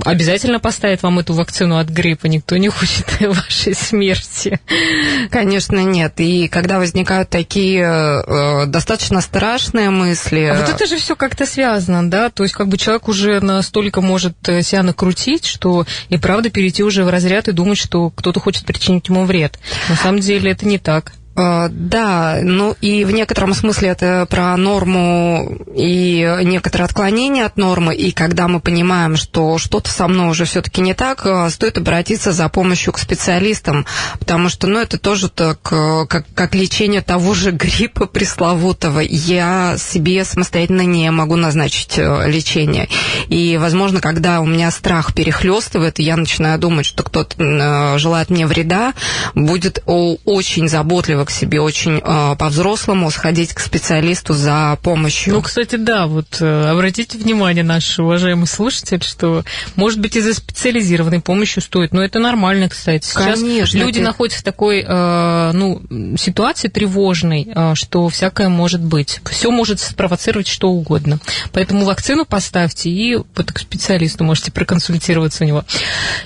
обязательно 0.05 0.61
поставит 0.61 1.03
вам 1.03 1.19
эту 1.19 1.35
вакцину 1.35 1.79
от 1.79 1.89
гриппа. 1.89 2.27
Никто 2.27 2.57
не 2.57 2.69
хочет 2.69 3.07
вашей 3.21 3.75
смерти. 3.75 4.61
Конечно, 5.31 5.79
нет. 5.81 6.15
И 6.21 6.49
когда 6.49 6.79
возникают 6.79 7.31
такие 7.31 7.83
э, 7.83 8.67
достаточно 8.67 9.21
страшные 9.21 9.91
мысли... 9.91 10.45
А 10.45 10.61
вот 10.61 10.69
это 10.69 10.87
же 10.87 10.97
все 10.97 11.17
как-то 11.17 11.47
связано, 11.47 12.09
да? 12.11 12.31
То 12.31 12.43
есть 12.43 12.55
как 12.55 12.69
бы 12.69 12.77
человек 12.77 13.09
уже 13.09 13.41
настолько 13.41 14.01
может 14.01 14.37
э, 14.49 14.63
себя 14.63 14.83
накрутить, 14.83 15.47
что 15.47 15.87
и 16.09 16.17
правда 16.17 16.51
перейти 16.51 16.83
уже 16.83 17.05
в 17.05 17.09
разряд 17.09 17.49
и 17.49 17.53
думать, 17.53 17.79
что 17.79 18.11
кто-то 18.11 18.41
хочет 18.41 18.67
причинить 18.67 19.09
ему 19.09 19.25
вред. 19.25 19.59
На 19.89 19.97
самом 19.97 20.21
деле 20.21 20.53
это 20.53 20.67
не 20.67 20.79
так. 20.79 21.13
Э, 21.37 21.69
да, 21.71 22.39
ну 22.43 22.75
и 22.81 23.05
в 23.05 23.11
некотором 23.11 23.53
смысле 23.53 23.91
это 23.91 24.27
про 24.31 24.57
норму 24.57 25.59
и 25.75 26.39
некоторые 26.45 26.87
отклонения 26.87 27.45
от 27.45 27.59
нормы, 27.59 27.95
и 27.95 28.11
когда 28.13 28.49
мы 28.49 28.61
понимаем, 28.61 29.17
что 29.17 29.59
что-то 29.59 29.91
со 29.91 30.09
мной 30.09 30.31
уже 30.31 30.47
все-таки 30.47 30.81
не 30.81 30.95
так, 30.95 31.27
э, 31.27 31.51
стоит 31.51 31.77
обратиться 31.77 32.33
за 32.33 32.49
помощью 32.49 32.95
к 32.95 32.99
специалистам, 32.99 33.85
потому 34.19 34.49
что, 34.49 34.67
ну, 34.67 34.81
это 34.81 34.99
тоже 34.99 35.29
так, 35.29 35.59
э, 35.71 36.07
как, 36.09 36.25
как 36.35 36.55
лечение 36.55 37.03
того 37.03 37.35
же 37.35 37.51
гриппа 37.51 38.07
пресловутого. 38.07 39.01
Я 39.01 39.77
себе 39.79 40.25
самостоятельно 40.25 40.83
не 40.83 41.11
могу 41.11 41.37
назначить 41.37 41.99
лечение. 41.99 42.89
И, 43.29 43.59
возможно, 43.59 44.01
когда 44.01 44.41
у 44.41 44.47
меня 44.47 44.71
страх 44.71 45.13
перехлестывает, 45.13 45.99
я 45.99 46.17
начинаю 46.17 46.59
думать, 46.59 46.87
что 46.87 47.03
кто-то 47.03 47.99
желает 47.99 48.31
мне 48.31 48.47
вреда, 48.47 48.95
будет 49.35 49.83
очень 49.85 50.69
заботливо 50.69 51.26
к 51.27 51.31
себе 51.31 51.61
очень 51.61 51.99
э, 52.03 52.37
по-взрослому 52.37 53.11
сходить 53.11 53.53
к 53.53 53.61
специалисту 53.61 54.33
за 54.33 54.79
помощью. 54.83 55.35
Ну, 55.35 55.43
кстати, 55.43 55.77
да, 55.77 56.07
вот 56.07 56.39
э, 56.41 56.71
обратите 56.71 57.19
внимание, 57.19 57.65
наш 57.65 57.99
уважаемый 57.99 58.47
слушатель, 58.47 59.03
что, 59.03 59.45
может 59.75 60.01
быть, 60.01 60.17
и 60.17 60.21
за 60.21 60.35
специализированной 60.35 61.21
помощью 61.21 61.63
стоит. 61.63 61.93
Но 61.93 62.03
это 62.03 62.19
нормально, 62.19 62.69
кстати. 62.69 63.07
Сейчас 63.07 63.41
Конечно, 63.41 63.79
люди 63.79 63.99
это... 63.99 64.07
находятся 64.07 64.41
в 64.41 64.45
такой 64.45 64.85
э, 64.87 65.51
ну, 65.53 65.83
ситуации 66.17 66.69
тревожной, 66.69 67.49
э, 67.55 67.75
что 67.75 68.09
всякое 68.09 68.49
может 68.49 68.83
быть. 68.83 69.21
Все 69.31 69.51
может 69.51 69.81
спровоцировать 69.81 70.49
что 70.49 70.69
угодно. 70.69 71.19
Поэтому 71.53 71.85
вакцину 71.85 72.25
поставьте 72.25 72.91
и 72.91 73.17
вот 73.17 73.53
к 73.53 73.59
специалисту 73.59 74.25
можете 74.25 74.53
проконсультироваться 74.53 75.45
у 75.45 75.47
него. 75.47 75.65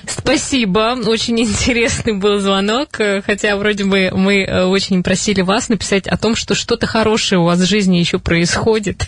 Спасибо. 0.07 0.97
Очень 1.05 1.39
интересный 1.39 2.13
был 2.13 2.39
звонок, 2.39 2.99
э, 2.99 3.21
хотя 3.21 3.55
вроде 3.55 3.85
бы 3.85 4.11
мы 4.13 4.43
э, 4.43 4.63
очень 4.65 4.90
очень 4.91 5.03
просили 5.03 5.41
вас 5.41 5.69
написать 5.69 6.05
о 6.05 6.17
том, 6.17 6.35
что 6.35 6.53
что-то 6.53 6.85
хорошее 6.85 7.39
у 7.39 7.45
вас 7.45 7.59
в 7.59 7.65
жизни 7.65 7.97
еще 7.97 8.19
происходит. 8.19 9.07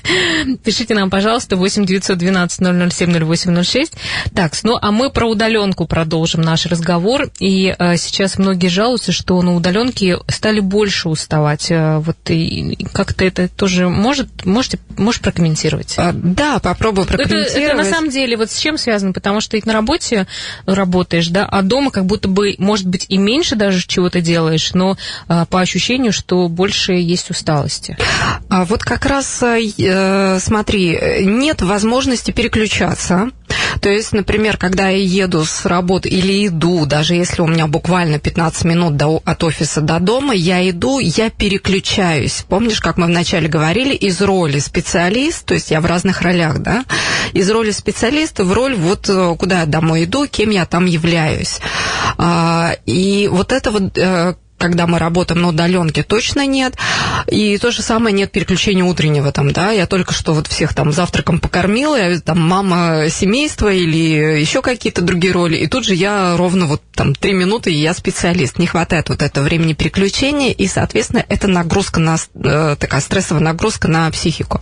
Пишите 0.64 0.94
нам, 0.94 1.10
пожалуйста, 1.10 1.58
8 1.58 1.86
912 1.86 2.92
007 2.94 3.34
0806. 3.34 3.94
Так, 4.34 4.54
ну 4.64 4.78
а 4.82 4.92
мы 4.92 5.10
про 5.10 5.28
удаленку 5.28 5.86
продолжим 5.86 6.42
наш 6.42 6.66
разговор. 6.68 7.30
И 7.40 7.76
э, 7.78 7.98
сейчас 7.98 8.38
многие 8.38 8.68
жалуются, 8.68 9.12
что 9.12 9.42
на 9.42 9.56
удаленке 9.56 10.20
стали 10.30 10.62
больше 10.62 11.10
уставать. 11.10 11.70
Э, 11.70 11.98
вот 11.98 12.18
и 12.30 12.78
как-то 12.94 13.26
это 13.26 13.50
тоже 13.50 13.90
может, 13.90 14.46
можете, 14.46 14.80
можешь 14.98 15.20
прокомментировать? 15.20 15.96
А, 15.98 16.14
да, 16.14 16.60
попробую 16.60 17.06
прокомментировать. 17.06 17.52
Это, 17.52 17.60
это 17.60 17.76
на 17.76 17.84
самом 17.84 18.10
деле 18.10 18.38
вот 18.38 18.50
с 18.50 18.58
чем 18.58 18.78
связано? 18.78 19.12
Потому 19.12 19.42
что 19.42 19.52
ты 19.52 19.62
на 19.66 19.74
работе 19.74 20.28
работаешь, 20.66 21.28
да, 21.28 21.46
а 21.46 21.62
дома 21.62 21.92
как 21.92 22.06
будто 22.06 22.30
бы, 22.30 22.56
может 22.58 22.88
быть, 22.88 23.06
и 23.10 23.18
меньше 23.18 23.58
даже 23.58 23.86
чего-то 23.86 24.22
делаешь, 24.22 24.74
но 24.74 24.98
э, 25.28 25.46
по 25.50 25.60
ощущению, 25.74 26.14
что 26.14 26.48
больше 26.48 26.94
есть 26.94 27.30
усталости? 27.30 27.98
А 28.50 28.66
вот 28.66 28.84
как 28.84 29.06
раз, 29.06 29.42
э, 29.44 30.40
смотри, 30.40 31.00
нет 31.22 31.62
возможности 31.62 32.32
переключаться. 32.32 33.32
То 33.82 33.90
есть, 33.90 34.14
например, 34.14 34.58
когда 34.58 34.90
я 34.90 34.98
еду 34.98 35.44
с 35.44 35.66
работы 35.66 36.10
или 36.10 36.48
иду, 36.48 36.86
даже 36.86 37.16
если 37.16 37.42
у 37.42 37.48
меня 37.48 37.68
буквально 37.68 38.20
15 38.20 38.66
минут 38.66 38.98
до, 38.98 39.22
от 39.26 39.44
офиса 39.44 39.82
до 39.82 40.00
дома, 40.00 40.34
я 40.34 40.70
иду, 40.70 41.00
я 41.00 41.30
переключаюсь. 41.30 42.46
Помнишь, 42.48 42.80
как 42.80 42.98
мы 42.98 43.08
вначале 43.08 43.48
говорили, 43.48 43.96
из 43.96 44.22
роли 44.22 44.60
специалист, 44.60 45.46
то 45.46 45.54
есть 45.54 45.72
я 45.72 45.82
в 45.82 45.86
разных 45.86 46.22
ролях, 46.22 46.60
да, 46.60 46.86
из 47.34 47.50
роли 47.50 47.72
специалиста 47.72 48.44
в 48.44 48.54
роль 48.54 48.76
вот 48.76 49.10
э, 49.10 49.36
куда 49.38 49.62
я 49.62 49.66
домой 49.66 50.06
иду, 50.06 50.28
кем 50.28 50.50
я 50.50 50.66
там 50.66 50.86
являюсь. 50.86 51.60
А, 52.18 52.76
и 52.86 53.28
вот 53.32 53.52
это 53.52 53.72
вот 53.72 53.98
э, 53.98 54.36
когда 54.64 54.88
мы 54.88 54.98
работаем 54.98 55.42
на 55.42 55.50
удаленке, 55.50 56.04
точно 56.04 56.46
нет. 56.46 56.76
И 57.28 57.58
то 57.58 57.70
же 57.70 57.82
самое 57.82 58.16
нет 58.16 58.32
переключения 58.32 58.86
утреннего 58.86 59.34
там, 59.34 59.52
да, 59.52 59.72
я 59.72 59.88
только 59.88 60.14
что 60.14 60.34
вот 60.34 60.48
всех 60.48 60.74
там 60.74 60.94
завтраком 60.94 61.40
покормила, 61.40 61.98
я 61.98 62.18
там 62.22 62.40
мама 62.40 63.10
семейства 63.10 63.74
или 63.74 64.40
еще 64.40 64.62
какие-то 64.62 65.02
другие 65.02 65.34
роли, 65.34 65.58
и 65.58 65.68
тут 65.68 65.84
же 65.84 65.96
я 65.96 66.38
ровно 66.38 66.66
вот 66.66 66.82
там 66.96 67.14
три 67.14 67.34
минуты, 67.34 67.74
и 67.74 67.76
я 67.76 67.94
специалист. 67.94 68.58
Не 68.58 68.68
хватает 68.68 69.10
вот 69.10 69.22
этого 69.22 69.44
времени 69.44 69.74
переключения, 69.74 70.52
и, 70.54 70.68
соответственно, 70.68 71.26
это 71.28 71.50
нагрузка 71.50 72.00
на, 72.00 72.18
э, 72.36 72.78
такая 72.80 73.02
стрессовая 73.02 73.44
нагрузка 73.44 73.90
на 73.90 74.10
психику. 74.12 74.62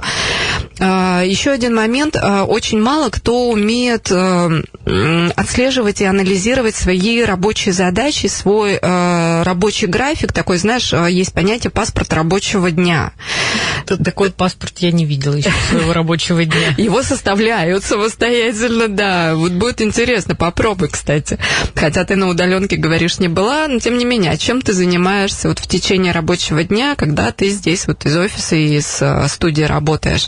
А, 0.80 1.22
еще 1.24 1.52
один 1.52 1.76
момент. 1.76 2.16
А, 2.16 2.46
очень 2.46 2.82
мало 2.82 3.10
кто 3.10 3.50
умеет 3.50 4.12
э, 4.12 4.62
отслеживать 5.36 6.02
и 6.02 6.06
анализировать 6.06 6.76
свои 6.76 7.24
рабочие 7.24 7.74
задачи, 7.74 8.28
свой 8.28 8.80
э, 8.82 9.44
рабочий 9.44 9.88
график. 9.92 10.34
Такой, 10.34 10.58
знаешь, 10.58 10.92
есть 10.94 11.34
понятие 11.34 11.70
паспорт 11.70 12.12
рабочего 12.14 12.72
дня. 12.72 13.14
Тут 13.86 14.04
такой 14.04 14.32
паспорт 14.32 14.74
я 14.80 14.92
не 14.92 15.06
видела 15.06 15.36
еще 15.36 15.52
своего 15.70 15.94
рабочего 15.94 16.46
дня. 16.46 16.74
Его 16.78 17.04
составляют 17.04 17.84
самостоятельно, 17.84 18.88
да. 18.88 19.36
Вот 19.36 19.52
будет 19.52 19.82
интересно, 19.82 20.36
попробуй, 20.36 20.90
кстати. 20.90 21.38
Хотя 21.76 22.04
ты 22.06 22.16
на 22.16 22.28
удаленке, 22.30 22.78
говоришь, 22.78 23.20
не 23.20 23.28
была, 23.28 23.68
но 23.68 23.80
тем 23.80 23.98
не 23.98 24.06
менее, 24.06 24.32
а 24.32 24.38
чем 24.38 24.62
ты 24.62 24.74
занимаешься 24.74 25.50
вот 25.50 25.60
в 25.60 25.68
течение 25.68 26.12
рабочего 26.12 26.64
дня, 26.64 26.96
когда 26.96 27.32
ты 27.32 27.50
здесь 27.50 27.88
вот 27.88 28.06
из 28.06 28.16
офиса 28.16 28.56
и 28.56 28.78
из 28.78 29.02
э, 29.02 29.28
студии 29.28 29.64
работаешь? 29.64 30.28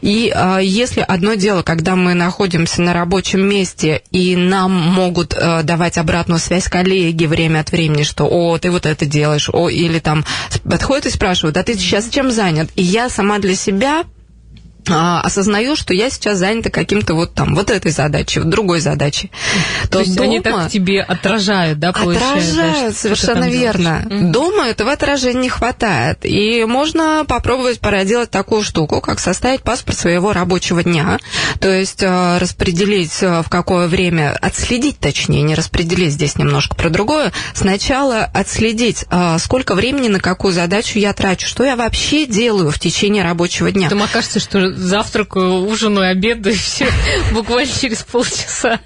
И 0.00 0.32
э, 0.34 0.60
если 0.62 1.00
одно 1.00 1.34
дело, 1.34 1.62
когда 1.62 1.96
мы 1.96 2.14
находимся 2.14 2.82
на 2.82 2.94
рабочем 2.94 3.46
месте, 3.46 4.02
и 4.10 4.36
нам 4.36 4.72
могут 4.72 5.34
э, 5.34 5.62
давать 5.62 5.98
обратную 5.98 6.38
связь 6.38 6.68
коллеги 6.68 7.26
время 7.26 7.60
от 7.60 7.70
времени, 7.70 8.02
что 8.02 8.26
«О, 8.26 8.56
ты 8.58 8.70
вот 8.70 8.86
это 8.94 9.06
делаешь», 9.06 9.50
«О», 9.52 9.68
или 9.68 9.98
там 9.98 10.24
подходят 10.64 11.06
и 11.06 11.10
спрашивают 11.10 11.56
«А 11.56 11.62
ты 11.62 11.74
сейчас 11.74 12.08
чем 12.08 12.30
занят?» 12.30 12.70
И 12.76 12.82
я 12.82 13.08
сама 13.08 13.38
для 13.38 13.54
себя 13.54 14.04
а, 14.88 15.20
осознаю, 15.20 15.76
что 15.76 15.94
я 15.94 16.10
сейчас 16.10 16.38
занята 16.38 16.70
каким-то 16.70 17.14
вот 17.14 17.34
там, 17.34 17.54
вот 17.54 17.70
этой 17.70 17.90
задачей, 17.90 18.40
вот 18.40 18.48
другой 18.48 18.80
задачей. 18.80 19.30
То, 19.84 19.88
То 19.88 19.98
есть 20.00 20.16
дома... 20.16 20.28
они 20.28 20.40
так 20.40 20.70
тебе 20.70 21.02
отражают, 21.02 21.78
да, 21.78 21.92
получается? 21.92 22.50
Отражают, 22.50 22.96
совершенно 22.96 23.48
верно. 23.48 24.04
Mm-hmm. 24.04 24.30
Дома 24.30 24.66
этого 24.68 24.92
отражения 24.92 25.40
не 25.40 25.48
хватает. 25.48 26.20
И 26.22 26.64
можно 26.64 27.24
попробовать 27.26 27.80
проделать 27.80 28.30
такую 28.30 28.62
штуку, 28.62 29.00
как 29.00 29.20
составить 29.20 29.62
паспорт 29.62 29.98
своего 29.98 30.32
рабочего 30.32 30.82
дня. 30.82 31.18
То 31.60 31.70
есть 31.70 32.02
а, 32.02 32.38
распределить 32.38 33.22
а, 33.22 33.42
в 33.42 33.48
какое 33.48 33.88
время, 33.88 34.36
отследить 34.40 34.98
точнее, 34.98 35.42
не 35.42 35.54
распределить 35.54 36.12
здесь 36.12 36.36
немножко 36.36 36.74
про 36.74 36.90
другое. 36.90 37.32
Сначала 37.54 38.24
отследить, 38.24 39.04
сколько 39.38 39.74
времени 39.74 40.08
на 40.08 40.20
какую 40.20 40.52
задачу 40.52 40.98
я 40.98 41.12
трачу, 41.12 41.46
что 41.46 41.64
я 41.64 41.76
вообще 41.76 42.26
делаю 42.26 42.70
в 42.70 42.78
течение 42.78 43.22
рабочего 43.22 43.70
дня. 43.70 43.88
Там 43.88 44.02
окажется, 44.02 44.40
что 44.40 44.73
завтракаю, 44.76 45.66
ужинаю, 45.66 46.12
обедаю, 46.12 46.56
все 46.56 46.88
буквально 47.32 47.72
через 47.72 48.02
полчаса. 48.02 48.80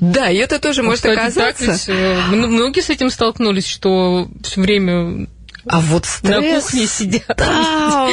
Да, 0.00 0.30
и 0.30 0.36
это 0.36 0.58
тоже 0.58 0.82
может 0.82 1.06
оказаться. 1.06 1.78
Э, 1.90 2.20
многие 2.30 2.80
с 2.80 2.90
этим 2.90 3.10
столкнулись, 3.10 3.66
что 3.66 4.28
все 4.42 4.60
время 4.60 5.26
а 5.66 5.80
вот 5.80 6.06
стресс... 6.06 6.36
На 6.36 6.60
кухне 6.60 6.86
сидят. 6.86 7.36
Да, 7.36 8.08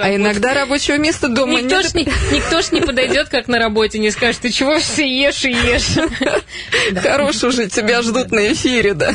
а 0.00 0.14
иногда 0.14 0.54
рабочего 0.54 0.96
места 0.96 1.28
дома 1.28 1.60
никто 1.60 1.76
нет. 1.82 1.90
Ж 1.90 1.94
не, 1.94 2.04
никто 2.32 2.62
ж 2.62 2.72
не 2.72 2.80
подойдет, 2.80 3.28
как 3.28 3.46
на 3.48 3.58
работе, 3.58 3.98
не 3.98 4.10
скажет, 4.10 4.40
ты 4.40 4.50
чего 4.50 4.78
все 4.78 5.06
ешь 5.06 5.44
и 5.44 5.50
ешь. 5.50 5.98
Хорош 7.02 7.44
уже, 7.44 7.68
тебя 7.68 8.02
ждут 8.02 8.30
на 8.30 8.52
эфире, 8.52 8.94
да? 8.94 9.14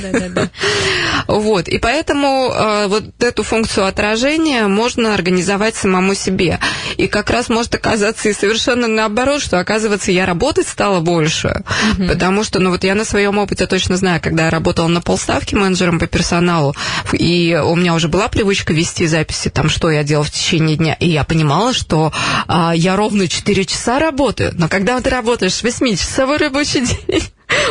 Вот, 1.28 1.68
и 1.68 1.80
поэтому 1.80 2.52
э, 2.54 2.88
вот 2.88 3.24
эту 3.24 3.44
функцию 3.44 3.88
отражения 3.88 4.68
можно 4.68 5.14
организовать 5.14 5.76
самому 5.76 6.14
себе. 6.14 6.60
И 6.98 7.08
как 7.08 7.30
раз 7.30 7.50
может 7.50 7.74
оказаться 7.74 8.30
и 8.30 8.34
совершенно 8.34 8.88
наоборот, 8.88 9.42
что, 9.42 9.60
оказывается, 9.60 10.12
я 10.12 10.26
работать 10.26 10.68
стала 10.68 11.00
больше, 11.00 11.64
потому 11.98 12.44
что, 12.44 12.60
ну 12.60 12.70
вот 12.70 12.84
я 12.84 12.94
на 12.94 13.06
своем 13.06 13.38
опыте 13.40 13.66
точно 13.66 13.98
знаю, 13.98 14.22
когда 14.22 14.46
я 14.46 14.50
работала 14.52 14.88
на 14.88 15.02
полставки 15.02 15.56
менеджером 15.56 16.00
по 16.00 16.08
персоналу, 16.08 16.76
и 17.14 17.58
у 17.64 17.76
меня 17.76 17.94
уже 17.94 18.08
была 18.08 18.28
привычка 18.28 18.74
вести 18.74 19.08
записи, 19.08 19.50
там, 19.50 19.70
что 19.70 19.90
я 19.90 20.04
делала 20.04 20.26
в 20.26 20.32
течение 20.32 20.78
дня, 20.78 20.96
и 21.00 21.08
я 21.08 21.24
понимала, 21.24 21.74
что 21.74 22.12
а, 22.48 22.74
я 22.76 22.96
ровно 22.96 23.28
4 23.28 23.66
часа 23.66 24.00
работаю, 24.00 24.54
но 24.56 24.68
когда 24.68 25.00
ты 25.02 25.10
работаешь 25.10 25.64
8-часовой 25.64 26.38
рабочий 26.38 26.82
день, 27.08 27.24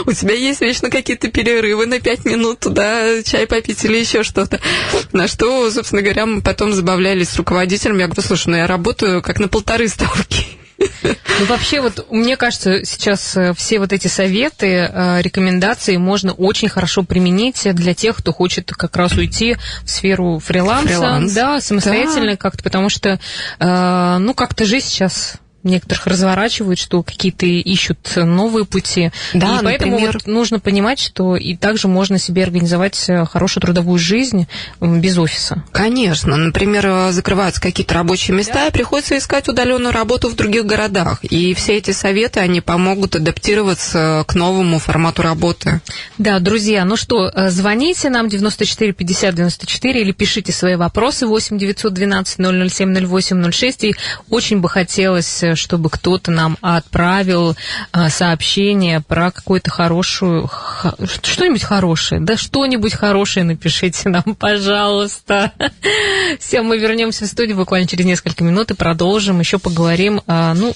у 0.07 0.13
тебя 0.13 0.35
есть 0.35 0.61
вечно 0.61 0.91
какие-то 0.91 1.29
перерывы 1.29 1.87
на 1.87 2.01
пять 2.01 2.25
минут 2.25 2.61
туда 2.61 3.23
чай 3.23 3.47
попить 3.47 3.85
или 3.85 3.99
еще 3.99 4.23
что-то. 4.23 4.61
На 5.13 5.29
что, 5.29 5.71
собственно 5.71 6.03
говоря, 6.03 6.27
мы 6.27 6.41
потом 6.41 6.73
забавлялись 6.73 7.31
с 7.31 7.37
руководителем. 7.37 7.99
Я 7.99 8.07
говорю, 8.07 8.23
слушай, 8.23 8.49
ну 8.49 8.57
я 8.57 8.67
работаю 8.67 9.23
как 9.23 9.39
на 9.39 9.49
полторы 9.49 9.89
ставки. 9.89 10.47
Ну, 11.03 11.47
вообще, 11.47 11.81
вот 11.81 12.07
мне 12.11 12.37
кажется, 12.37 12.85
сейчас 12.85 13.37
э, 13.37 13.53
все 13.55 13.79
вот 13.79 13.93
эти 13.93 14.07
советы, 14.07 14.89
э, 14.93 15.23
рекомендации 15.23 15.97
можно 15.97 16.33
очень 16.33 16.69
хорошо 16.69 17.03
применить 17.03 17.67
для 17.75 17.95
тех, 17.95 18.17
кто 18.17 18.33
хочет 18.33 18.71
как 18.71 18.97
раз 18.97 19.13
уйти 19.13 19.57
в 19.83 19.91
сферу 19.91 20.39
фриланса, 20.39 20.89
Фриланс. 20.89 21.33
да, 21.33 21.61
самостоятельно 21.61 22.33
да. 22.33 22.37
как-то, 22.37 22.63
потому 22.63 22.89
что, 22.89 23.19
э, 23.59 24.17
ну, 24.19 24.35
как-то 24.35 24.65
жизнь 24.65 24.87
сейчас 24.87 25.39
некоторых 25.65 26.07
разворачивают, 26.07 26.79
что 26.79 27.03
какие-то 27.03 27.47
ищут 27.47 27.99
новые 28.17 28.65
пути. 28.65 29.11
Да, 29.35 29.59
и 29.61 29.65
поэтому 29.65 29.93
например... 29.93 30.13
вот 30.15 30.27
нужно 30.27 30.61
понимать, 30.61 30.99
что 30.99 31.37
и 31.37 31.57
также 31.57 31.89
можно 31.89 32.19
себе 32.19 32.43
организовать 32.43 33.05
э, 33.09 33.25
хорошую 33.25 33.63
трудовую 33.63 33.99
жизнь 33.99 34.47
без 34.81 35.19
офиса. 35.19 35.63
Конечно. 35.73 36.37
Например, 36.37 36.87
э, 36.87 37.13
закрываются 37.13 37.61
какие-то 37.61 37.95
рабочие 37.95 38.37
места, 38.37 38.55
да. 38.55 38.67
и 38.69 38.73
приходится 38.73 39.17
искать 39.17 39.49
удаленную 39.49 39.93
работу 39.93 40.29
в 40.29 40.35
других 40.35 40.67
городах. 40.67 41.23
И 41.25 41.55
все 41.55 41.79
эти 41.79 41.93
советы, 41.93 42.41
они 42.41 42.61
помогут 42.61 43.17
адаптироваться 43.17 44.25
к 44.27 44.35
новому 44.35 44.79
формату 44.79 45.23
работы. 45.23 45.81
Да, 46.19 46.39
друзья, 46.39 46.85
ну 46.85 46.97
что, 46.97 47.29
э, 47.29 47.51
звоните 47.51 48.11
нам 48.11 48.29
94 48.29 48.93
50 48.93 49.35
94 49.35 50.01
или 50.01 50.13
пишите 50.13 50.53
свои 50.53 50.77
вопросы 50.77 51.27
8 51.27 51.59
912 51.59 52.37
007 52.71 53.07
08 53.07 53.53
06. 53.53 53.85
И 53.85 53.95
очень 54.29 54.61
бы 54.61 54.69
хотелось 54.69 55.43
чтобы 55.57 55.91
кто-то 55.91 56.31
нам 56.31 56.57
отправил 56.61 57.57
а, 57.93 58.11
сообщение 58.11 59.01
про 59.01 59.31
какую-то 59.31 59.71
хорошую, 59.71 60.51
что-нибудь 61.23 61.63
хорошее, 61.63 62.21
да 62.21 62.37
что-нибудь 62.37 62.95
хорошее 62.95 63.45
напишите 63.45 64.09
нам, 64.09 64.23
пожалуйста. 64.39 65.53
Все, 66.39 66.63
мы 66.63 66.79
вернемся 66.79 67.25
в 67.25 67.29
студию 67.29 67.57
буквально 67.57 67.87
через 67.87 68.05
несколько 68.05 68.45
минут 68.45 68.71
и 68.71 68.75
продолжим, 68.75 69.41
еще 69.41 69.59
поговорим, 69.59 70.21
а, 70.27 70.55
ну, 70.55 70.75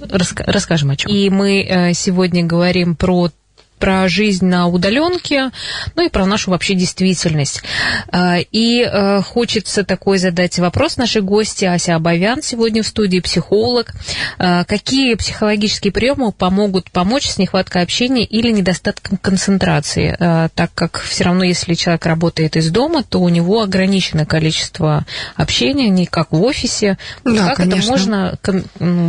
расскажем 0.00 0.90
о 0.90 0.96
чем. 0.96 1.10
И 1.10 1.30
мы 1.30 1.62
э, 1.62 1.92
сегодня 1.94 2.44
говорим 2.44 2.96
про 2.96 3.30
про 3.78 4.08
жизнь 4.08 4.44
на 4.44 4.66
удаленке, 4.66 5.50
ну 5.94 6.06
и 6.06 6.08
про 6.08 6.26
нашу 6.26 6.50
вообще 6.50 6.74
действительность. 6.74 7.62
А, 8.10 8.38
и 8.38 8.82
э, 8.82 9.22
хочется 9.22 9.84
такой 9.84 10.18
задать 10.18 10.58
вопрос 10.58 10.96
нашей 10.96 11.22
гости 11.22 11.64
Ася 11.64 11.96
Абовян, 11.96 12.42
сегодня 12.42 12.82
в 12.82 12.86
студии 12.86 13.20
психолог. 13.20 13.92
А, 14.38 14.64
какие 14.64 15.14
психологические 15.14 15.92
приемы 15.92 16.32
помогут 16.32 16.90
помочь 16.90 17.28
с 17.28 17.38
нехваткой 17.38 17.82
общения 17.82 18.24
или 18.24 18.50
недостатком 18.50 19.18
концентрации? 19.18 20.16
А, 20.18 20.48
так 20.54 20.70
как 20.74 21.00
все 21.00 21.24
равно, 21.24 21.44
если 21.44 21.74
человек 21.74 22.04
работает 22.06 22.56
из 22.56 22.70
дома, 22.70 23.02
то 23.02 23.20
у 23.20 23.28
него 23.28 23.62
ограниченное 23.62 24.26
количество 24.26 25.06
общения, 25.36 25.88
не 25.88 26.06
как 26.06 26.32
в 26.32 26.42
офисе. 26.42 26.98
Да, 27.24 27.48
как 27.48 27.56
конечно. 27.56 27.78
это 27.78 27.90
можно 27.90 28.38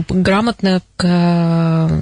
грамотно 0.10 0.82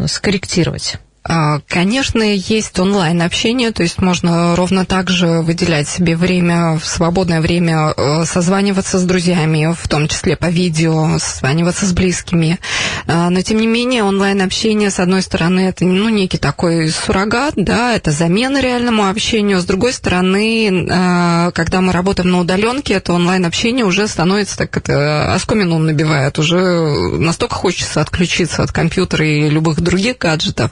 скорректировать? 0.07 0.97
А, 1.29 1.59
конечно, 1.67 2.21
есть 2.23 2.79
онлайн-общение, 2.79 3.71
то 3.71 3.83
есть 3.83 4.01
можно 4.01 4.55
ровно 4.55 4.85
так 4.85 5.09
же 5.09 5.41
выделять 5.41 5.89
себе 5.89 6.15
время, 6.15 6.77
в 6.77 6.85
свободное 6.85 7.41
время 7.41 7.93
э, 7.97 8.23
созваниваться 8.23 8.97
с 8.97 9.03
друзьями, 9.03 9.75
в 9.77 9.87
том 9.89 10.07
числе 10.07 10.37
по 10.37 10.45
видео, 10.45 11.17
созваниваться 11.19 11.85
с 11.85 11.91
близкими. 11.91 12.59
А, 13.07 13.29
но, 13.29 13.41
тем 13.41 13.57
не 13.57 13.67
менее, 13.67 14.03
онлайн-общение, 14.03 14.89
с 14.89 14.99
одной 14.99 15.21
стороны, 15.21 15.61
это 15.67 15.83
ну, 15.83 16.07
некий 16.07 16.37
такой 16.37 16.89
суррогат, 16.89 17.55
да, 17.57 17.93
это 17.93 18.11
замена 18.11 18.61
реальному 18.61 19.09
общению. 19.09 19.59
С 19.59 19.65
другой 19.65 19.91
стороны, 19.91 20.87
а, 20.89 21.51
когда 21.51 21.81
мы 21.81 21.91
работаем 21.91 22.31
на 22.31 22.39
удаленке, 22.39 22.93
это 22.93 23.11
онлайн-общение 23.11 23.83
уже 23.83 24.07
становится 24.07 24.57
так, 24.57 24.77
это 24.77 25.33
оскомину 25.33 25.77
набивает, 25.77 26.39
уже 26.39 26.57
настолько 27.17 27.55
хочется 27.55 27.99
отключиться 27.99 28.63
от 28.63 28.71
компьютера 28.71 29.27
и 29.27 29.49
любых 29.49 29.81
других 29.81 30.17
гаджетов. 30.19 30.71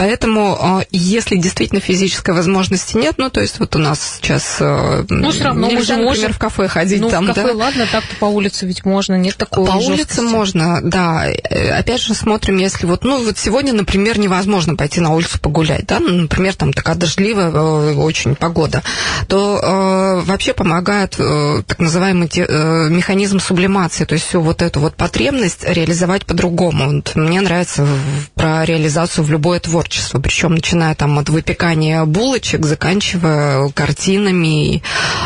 Поэтому, 0.00 0.56
а, 0.58 0.82
если 0.92 1.36
действительно 1.36 1.82
физической 1.82 2.34
возможности 2.34 2.96
нет, 2.96 3.16
ну, 3.18 3.28
то 3.28 3.42
есть 3.42 3.60
вот 3.60 3.76
у 3.76 3.78
нас 3.78 4.16
сейчас... 4.16 4.56
Э, 4.58 5.04
ну, 5.10 5.30
все 5.30 5.44
равно 5.44 5.66
нельзя, 5.66 5.76
мы 5.76 5.84
же 5.84 5.92
например, 5.92 6.08
можем... 6.08 6.32
в 6.32 6.38
кафе 6.38 6.68
ходить 6.68 7.02
ну, 7.02 7.10
там, 7.10 7.24
в 7.24 7.26
кафе, 7.26 7.48
да? 7.48 7.52
ладно, 7.52 7.86
так-то 7.92 8.16
по 8.16 8.24
улице 8.24 8.64
ведь 8.64 8.86
можно, 8.86 9.16
нет 9.16 9.36
такого 9.36 9.66
По 9.66 9.72
жесткости. 9.74 9.92
улице 9.92 10.22
можно, 10.22 10.80
да. 10.82 11.26
Э, 11.26 11.72
опять 11.72 12.00
же, 12.00 12.14
смотрим, 12.14 12.56
если 12.56 12.86
вот, 12.86 13.04
ну, 13.04 13.22
вот 13.22 13.36
сегодня, 13.36 13.74
например, 13.74 14.18
невозможно 14.18 14.74
пойти 14.74 15.02
на 15.02 15.12
улицу 15.12 15.38
погулять, 15.38 15.84
да, 15.84 16.00
ну, 16.00 16.14
например, 16.14 16.54
там 16.54 16.72
такая 16.72 16.96
дождливая 16.96 17.50
э, 17.50 17.94
очень 17.96 18.36
погода, 18.36 18.82
то 19.28 19.60
э, 19.62 20.20
вообще 20.24 20.54
помогает 20.54 21.16
э, 21.18 21.62
так 21.66 21.78
называемый 21.78 22.28
те, 22.28 22.46
э, 22.48 22.88
механизм 22.88 23.38
сублимации, 23.38 24.06
то 24.06 24.14
есть 24.14 24.26
всю 24.26 24.40
вот 24.40 24.62
эту 24.62 24.80
вот 24.80 24.94
потребность 24.94 25.62
реализовать 25.68 26.24
по-другому. 26.24 26.90
Вот 26.90 27.16
мне 27.16 27.42
нравится 27.42 27.86
про 28.34 28.64
реализацию 28.64 29.24
в 29.24 29.30
любое 29.30 29.60
творчество, 29.60 29.89
причем 30.22 30.54
начиная 30.54 30.94
там 30.94 31.18
от 31.18 31.28
выпекания 31.28 32.04
булочек, 32.04 32.64
заканчивая 32.64 33.68
картинами, 33.70 34.82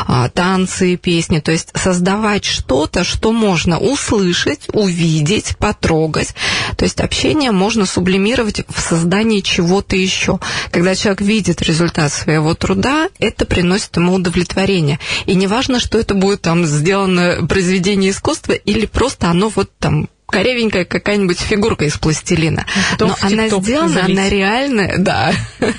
э, 0.09 0.29
танцы, 0.33 0.97
песни, 0.97 1.41
то 1.41 1.53
есть 1.53 1.71
создавать 1.75 2.45
что-то, 2.45 3.05
что 3.05 3.33
можно 3.33 3.79
услышать, 3.79 4.69
увидеть, 4.73 5.57
потрогать. 5.59 6.35
То 6.77 6.85
есть 6.85 7.01
общение 7.01 7.53
можно 7.53 7.87
сублимировать 7.87 8.63
в 8.69 8.81
создании 8.81 9.41
чего-то 9.41 9.97
еще. 9.97 10.39
Когда 10.71 10.95
человек 10.95 11.21
видит 11.21 11.63
результат 11.63 12.13
своего 12.13 12.55
труда, 12.55 13.09
это 13.19 13.45
приносит 13.45 13.97
ему 13.97 14.15
удовлетворение. 14.15 14.99
И 15.27 15.35
неважно, 15.35 15.81
что 15.81 15.99
это 15.99 16.15
будет 16.15 16.43
там 16.43 16.65
сделано 16.65 17.47
произведение 17.47 18.11
искусства 18.11 18.53
или 18.53 18.87
просто 18.87 19.29
оно 19.29 19.49
вот 19.49 19.71
там 19.79 20.09
корявенькая 20.27 20.85
какая-нибудь 20.85 21.39
фигурка 21.39 21.85
из 21.85 21.97
пластилина. 21.99 22.67
Но 22.99 23.17
она 23.21 23.49
сделана, 23.49 24.05
она 24.05 24.29
реальная, 24.29 24.99
да. 24.99 25.33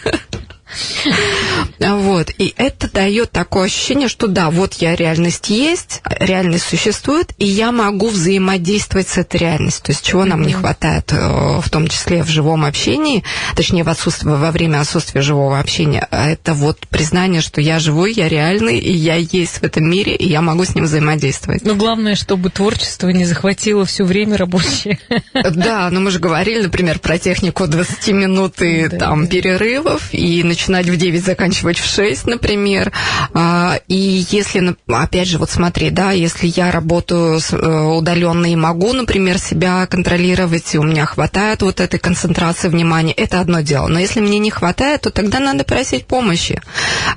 Вот. 1.80 2.32
И 2.38 2.54
это 2.58 2.92
дает 2.92 3.32
такое 3.32 3.66
ощущение, 3.66 4.08
что 4.08 4.28
да, 4.28 4.50
вот 4.50 4.76
я 4.76 4.96
реальность 4.96 5.50
есть, 5.50 6.02
реальность 6.20 6.68
существует, 6.68 7.32
и 7.38 7.46
я 7.46 7.72
могу 7.72 8.10
взаимодействовать 8.10 9.08
с 9.08 9.18
этой 9.18 9.38
реальностью. 9.38 9.86
То 9.86 9.92
есть 9.92 10.06
чего 10.06 10.26
нам 10.26 10.42
не 10.42 10.54
хватает, 10.54 11.12
э, 11.12 11.60
в 11.62 11.70
том 11.70 11.88
числе 11.88 12.24
в 12.24 12.30
живом 12.30 12.66
общении, 12.66 13.24
точнее 13.56 13.84
в 13.84 13.90
отсутствии, 13.90 14.30
во 14.30 14.52
время 14.52 14.80
отсутствия 14.82 15.22
живого 15.22 15.60
общения, 15.60 16.08
а 16.12 16.30
это 16.30 16.54
вот 16.54 16.80
признание, 16.88 17.42
что 17.42 17.62
я 17.62 17.80
живой, 17.80 18.14
я 18.14 18.28
реальный, 18.28 18.78
и 18.80 18.92
я 18.92 19.16
есть 19.16 19.60
в 19.60 19.64
этом 19.64 19.90
мире, 19.90 20.16
и 20.16 20.28
я 20.28 20.42
могу 20.42 20.66
с 20.66 20.76
ним 20.76 20.86
взаимодействовать. 20.86 21.64
Но 21.64 21.76
главное, 21.76 22.16
чтобы 22.16 22.50
творчество 22.50 23.10
не 23.10 23.26
захватило 23.26 23.86
все 23.86 24.04
время 24.04 24.38
рабочее. 24.38 25.00
Да, 25.34 25.90
но 25.90 26.00
мы 26.00 26.12
же 26.12 26.20
говорили, 26.20 26.64
например, 26.64 27.00
про 27.00 27.18
технику 27.18 27.68
20 27.68 28.08
минут 28.10 28.62
и 28.62 28.90
там 28.90 29.28
перерывов, 29.28 30.10
и 30.12 30.44
начинать 30.68 30.88
в 30.88 30.98
9, 30.98 31.24
заканчивать 31.24 31.78
в 31.78 31.86
6, 31.86 32.28
например. 32.28 32.92
А, 33.34 33.80
и 33.88 34.26
если, 34.30 34.76
опять 34.88 35.28
же, 35.28 35.38
вот 35.38 35.50
смотри, 35.50 35.90
да, 35.90 36.12
если 36.12 36.48
я 36.48 36.72
работаю 36.72 37.40
э, 37.40 37.82
удаленно 37.98 38.52
и 38.52 38.56
могу, 38.56 38.94
например, 38.94 39.38
себя 39.38 39.86
контролировать, 39.86 40.74
и 40.74 40.78
у 40.78 40.84
меня 40.84 41.06
хватает 41.06 41.62
вот 41.62 41.80
этой 41.80 42.00
концентрации 42.00 42.70
внимания, 42.70 43.14
это 43.14 43.42
одно 43.42 43.62
дело. 43.62 43.88
Но 43.88 44.00
если 44.00 44.20
мне 44.20 44.40
не 44.40 44.50
хватает, 44.50 45.02
то 45.02 45.12
тогда 45.12 45.40
надо 45.40 45.64
просить 45.64 46.06
помощи. 46.08 46.62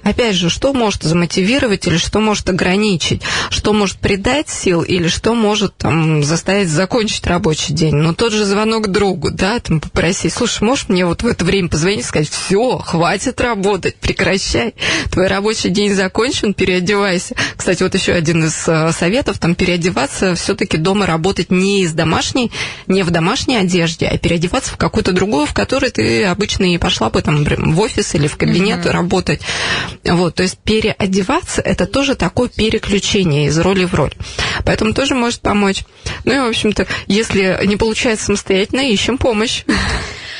Опять 0.02 0.34
же, 0.34 0.50
что 0.50 0.72
может 0.72 1.02
замотивировать 1.02 1.87
или 1.87 1.96
что 1.96 2.20
может 2.20 2.48
ограничить? 2.48 3.22
Что 3.50 3.72
может 3.72 3.98
придать 3.98 4.48
сил 4.48 4.82
или 4.82 5.08
что 5.08 5.34
может 5.34 5.76
там, 5.76 6.22
заставить 6.22 6.68
закончить 6.68 7.26
рабочий 7.26 7.72
день? 7.72 7.94
Ну, 7.94 8.14
тот 8.14 8.32
же 8.32 8.44
звонок 8.44 8.88
другу, 8.88 9.30
да, 9.30 9.58
там 9.61 9.80
попросить, 9.80 10.32
слушай, 10.32 10.62
можешь 10.62 10.88
мне 10.88 11.06
вот 11.06 11.22
в 11.22 11.26
это 11.26 11.44
время 11.44 11.68
позвонить 11.68 12.00
и 12.00 12.02
сказать, 12.02 12.28
все, 12.28 12.78
хватит 12.78 13.27
хватит 13.28 13.40
работать, 13.40 13.96
прекращай. 13.96 14.74
Твой 15.10 15.26
рабочий 15.26 15.70
день 15.70 15.92
закончен, 15.92 16.54
переодевайся. 16.54 17.34
Кстати, 17.56 17.82
вот 17.82 17.94
еще 17.94 18.12
один 18.12 18.44
из 18.44 18.66
э, 18.66 18.90
советов, 18.92 19.38
там 19.38 19.54
переодеваться, 19.54 20.34
все-таки 20.34 20.76
дома 20.78 21.06
работать 21.06 21.50
не 21.50 21.82
из 21.82 21.92
домашней, 21.92 22.50
не 22.86 23.02
в 23.02 23.10
домашней 23.10 23.56
одежде, 23.56 24.06
а 24.06 24.16
переодеваться 24.16 24.72
в 24.72 24.76
какую-то 24.76 25.12
другую, 25.12 25.46
в 25.46 25.52
которой 25.52 25.90
ты 25.90 26.24
обычно 26.24 26.64
и 26.72 26.78
пошла 26.78 27.10
бы 27.10 27.20
там 27.20 27.44
в 27.44 27.80
офис 27.80 28.14
или 28.14 28.28
в 28.28 28.36
кабинет 28.36 28.86
mm-hmm. 28.86 28.90
работать. 28.90 29.40
Вот, 30.04 30.36
то 30.36 30.42
есть 30.42 30.58
переодеваться 30.58 31.60
это 31.60 31.86
тоже 31.86 32.14
такое 32.14 32.48
переключение 32.48 33.46
из 33.46 33.58
роли 33.58 33.84
в 33.84 33.94
роль. 33.94 34.12
Поэтому 34.64 34.94
тоже 34.94 35.14
может 35.14 35.40
помочь. 35.40 35.84
Ну 36.24 36.34
и, 36.34 36.38
в 36.38 36.48
общем-то, 36.48 36.86
если 37.06 37.60
не 37.66 37.76
получается 37.76 38.26
самостоятельно, 38.26 38.80
ищем 38.80 39.18
помощь. 39.18 39.64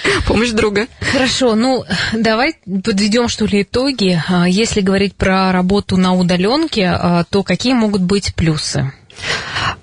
Помощь 0.27 0.51
друга. 0.51 0.87
Хорошо, 1.01 1.55
ну 1.55 1.85
давай 2.13 2.55
подведем 2.85 3.29
что 3.29 3.47
ли 3.47 3.63
итоги. 3.63 4.21
А, 4.29 4.49
если 4.49 4.81
говорить 4.81 5.15
про 5.15 5.53
работу 5.53 5.97
на 5.97 6.15
удаленке, 6.15 6.89
а, 6.89 7.25
то 7.29 7.43
какие 7.43 7.75
могут 7.75 8.03
быть 8.03 8.35
плюсы? 8.35 8.93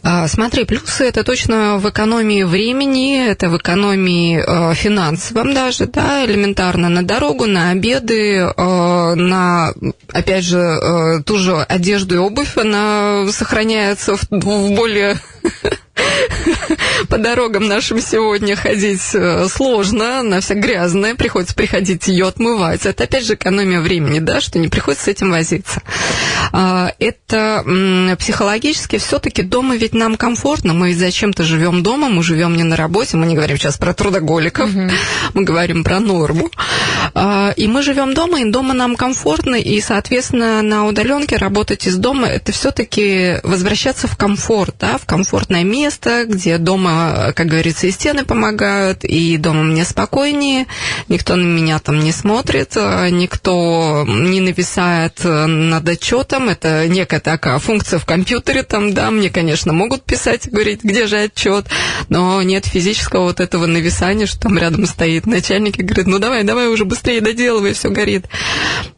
А, 0.02 0.28
смотри, 0.28 0.66
плюсы 0.66 1.04
это 1.06 1.24
точно 1.24 1.78
в 1.78 1.90
экономии 1.90 2.44
времени, 2.44 3.28
это 3.28 3.50
в 3.50 3.58
экономии 3.58 4.40
э, 4.40 4.74
финансовом 4.76 5.54
даже, 5.54 5.88
да, 5.88 6.24
элементарно 6.26 6.90
на 6.90 7.04
дорогу, 7.04 7.46
на 7.46 7.72
обеды, 7.72 8.38
э, 8.38 9.16
на, 9.16 9.74
опять 10.14 10.44
же, 10.46 10.60
э, 10.60 11.24
ту 11.24 11.38
же 11.38 11.56
одежду 11.56 12.16
и 12.16 12.20
обувь, 12.20 12.56
она 12.56 13.26
сохраняется 13.32 14.16
в, 14.16 14.24
в 14.30 14.76
более 14.76 15.18
по 17.10 17.18
дорогам 17.18 17.68
нашим 17.68 18.02
сегодня 18.02 18.56
ходить 18.56 19.02
э, 19.14 19.48
сложно, 19.50 20.20
она 20.20 20.40
вся 20.40 20.56
грязная, 20.56 21.16
приходится 21.16 21.56
приходить 21.56 22.08
ее 22.08 22.28
отмывать. 22.28 22.86
Это 22.86 23.04
опять 23.04 23.26
же 23.26 23.36
экономия 23.36 23.80
времени, 23.80 24.20
да, 24.20 24.42
что 24.42 24.60
не 24.60 24.68
приходится 24.68 25.06
с 25.06 25.08
этим 25.08 25.32
возиться. 25.32 25.82
А, 26.52 26.92
это 27.00 27.64
психологически 28.20 28.98
все-таки 28.98 29.42
дома 29.44 29.76
ведь 29.76 29.94
нам 29.94 30.18
комфортно, 30.18 30.74
мы 30.74 30.90
ведь 30.90 31.00
зачем-то 31.00 31.44
живем 31.44 31.84
дома, 31.84 32.10
мы 32.10 32.24
живем 32.24 32.56
не 32.56 32.64
на 32.64 32.76
работе, 32.76 33.18
мы 33.18 33.26
не 33.26 33.36
говорим 33.36 33.58
сейчас 33.58 33.78
про 33.78 33.94
трудоголиков, 33.94 34.70
угу. 34.70 34.90
мы 35.34 35.44
говорим 35.44 35.84
про 35.84 36.00
норму. 36.00 36.50
А, 37.14 37.54
и 37.56 37.68
мы 37.68 37.82
живем 37.84 38.14
дома, 38.14 38.42
и 38.42 38.52
дома 38.52 38.74
нам 38.74 38.96
комфортно, 38.96 39.56
и, 39.56 39.80
соответственно, 39.82 40.62
на 40.62 40.86
удаленке 40.86 41.38
работать 41.38 41.88
из 41.88 41.96
дома 41.96 42.28
это 42.28 42.52
все-таки 42.52 43.40
возвращаться 43.44 44.08
в 44.08 44.18
комфорт, 44.18 44.76
да, 44.80 44.98
в 44.98 45.06
комфортное 45.06 45.64
место, 45.64 45.85
где 46.28 46.58
дома, 46.58 47.34
как 47.36 47.48
говорится, 47.48 47.88
и 47.88 47.92
стены 47.92 48.26
помогают, 48.26 49.04
и 49.04 49.38
дома 49.38 49.64
мне 49.64 49.86
спокойнее, 49.86 50.68
никто 51.08 51.36
на 51.36 51.46
меня 51.46 51.80
там 51.80 52.00
не 52.00 52.12
смотрит, 52.12 52.76
никто 52.76 54.06
не 54.08 54.42
нависает 54.42 55.22
над 55.24 55.88
отчетом, 55.88 56.50
это 56.50 56.88
некая 56.88 57.20
такая 57.20 57.60
функция 57.60 58.00
в 58.00 58.06
компьютере, 58.06 58.64
там, 58.64 58.94
да, 58.94 59.12
мне, 59.12 59.30
конечно, 59.30 59.74
могут 59.74 60.04
писать, 60.04 60.50
говорить, 60.50 60.84
где 60.84 61.08
же 61.08 61.18
отчет, 61.18 61.66
но 62.10 62.42
нет 62.42 62.66
физического 62.66 63.24
вот 63.24 63.40
этого 63.40 63.66
нависания, 63.66 64.26
что 64.26 64.42
там 64.42 64.58
рядом 64.58 64.86
стоит 64.86 65.26
начальник 65.26 65.80
и 65.80 65.84
говорит, 65.84 66.08
ну 66.08 66.20
давай, 66.20 66.44
давай 66.44 66.68
уже 66.68 66.86
быстрее 66.86 67.22
доделывай, 67.22 67.74
все 67.74 67.90
горит. 67.90 68.26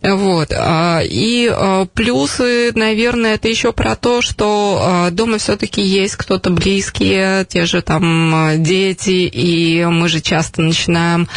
Вот. 0.01 0.51
А, 0.51 1.01
и 1.03 1.49
а, 1.51 1.85
плюсы, 1.85 2.71
наверное, 2.75 3.35
это 3.35 3.47
еще 3.47 3.73
про 3.73 3.95
то, 3.95 4.21
что 4.21 4.79
а, 4.81 5.11
дома 5.11 5.37
все-таки 5.37 5.81
есть 5.81 6.15
кто-то 6.15 6.49
близкие, 6.77 7.43
те 7.45 7.65
же 7.65 7.81
там 7.81 8.61
дети, 8.61 9.27
и 9.27 9.83
мы 9.85 10.07
же 10.09 10.21
часто 10.21 10.61
начинаем 10.61 11.27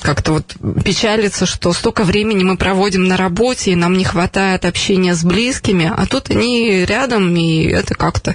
как-то 0.00 0.32
вот 0.32 0.56
печалиться, 0.82 1.44
что 1.44 1.72
столько 1.72 2.04
времени 2.04 2.42
мы 2.42 2.56
проводим 2.56 3.04
на 3.04 3.16
работе, 3.16 3.72
и 3.72 3.76
нам 3.76 3.98
не 3.98 4.04
хватает 4.04 4.64
общения 4.64 5.14
с 5.14 5.24
близкими, 5.24 5.92
а 5.94 6.06
тут 6.06 6.30
они 6.30 6.84
рядом, 6.86 7.36
и 7.36 7.66
это 7.66 7.94
как-то 7.94 8.34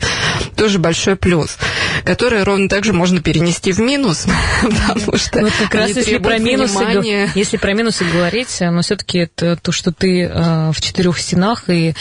тоже 0.55 0.77
большой 0.77 1.15
плюс, 1.15 1.57
который 2.03 2.43
ровно 2.43 2.69
так 2.69 2.85
же 2.85 2.93
можно 2.93 3.19
перенести 3.19 3.71
в 3.71 3.79
минус, 3.79 4.27
потому 4.61 5.17
что 5.17 5.39
вот 5.41 5.53
как 5.59 5.73
раз 5.73 5.89
если 5.95 6.17
про 6.19 6.37
минусы, 6.37 7.31
если 7.33 7.57
про 7.57 7.73
минусы 7.73 8.05
говорить, 8.05 8.55
но 8.59 8.81
все-таки 8.81 9.19
это 9.19 9.55
то, 9.55 9.71
что 9.71 9.91
ты 9.91 10.23
э, 10.23 10.71
в 10.71 10.79
четырех 10.81 11.17
стенах 11.17 11.63
и 11.69 11.95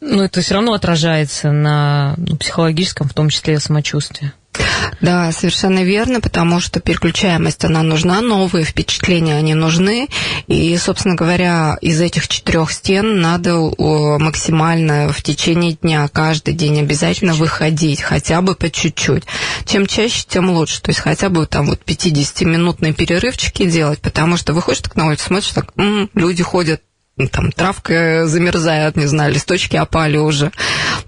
ну, 0.00 0.22
это 0.22 0.40
все 0.40 0.54
равно 0.54 0.72
отражается 0.72 1.52
на 1.52 2.14
ну, 2.16 2.36
психологическом, 2.36 3.08
в 3.08 3.14
том 3.14 3.28
числе, 3.28 3.60
самочувствии. 3.60 4.32
Да, 5.00 5.32
совершенно 5.32 5.82
верно, 5.82 6.20
потому 6.20 6.60
что 6.60 6.80
переключаемость, 6.80 7.64
она 7.64 7.82
нужна, 7.82 8.20
новые 8.20 8.64
впечатления, 8.64 9.36
они 9.36 9.54
нужны. 9.54 10.08
И, 10.46 10.76
собственно 10.76 11.14
говоря, 11.14 11.78
из 11.80 12.00
этих 12.00 12.28
четырех 12.28 12.70
стен 12.72 13.20
надо 13.20 13.56
максимально 13.78 15.12
в 15.12 15.22
течение 15.22 15.72
дня, 15.72 16.08
каждый 16.08 16.54
день 16.54 16.80
обязательно 16.80 17.34
выходить, 17.34 18.02
хотя 18.02 18.42
бы 18.42 18.54
по 18.54 18.70
чуть-чуть. 18.70 19.24
Чем 19.64 19.86
чаще, 19.86 20.24
тем 20.28 20.50
лучше. 20.50 20.82
То 20.82 20.90
есть 20.90 21.00
хотя 21.00 21.28
бы 21.28 21.46
там 21.46 21.66
вот 21.66 21.80
50-минутные 21.84 22.92
перерывчики 22.92 23.70
делать, 23.70 24.00
потому 24.00 24.36
что 24.36 24.52
выходишь 24.52 24.82
так 24.82 24.96
на 24.96 25.06
улицу, 25.06 25.24
смотришь, 25.26 25.52
так, 25.52 25.72
м-м, 25.76 26.10
люди 26.14 26.42
ходят 26.42 26.82
там 27.28 27.52
травка 27.52 28.26
замерзает, 28.26 28.96
не 28.96 29.06
знаю, 29.06 29.32
листочки 29.32 29.76
опали 29.76 30.16
уже. 30.16 30.52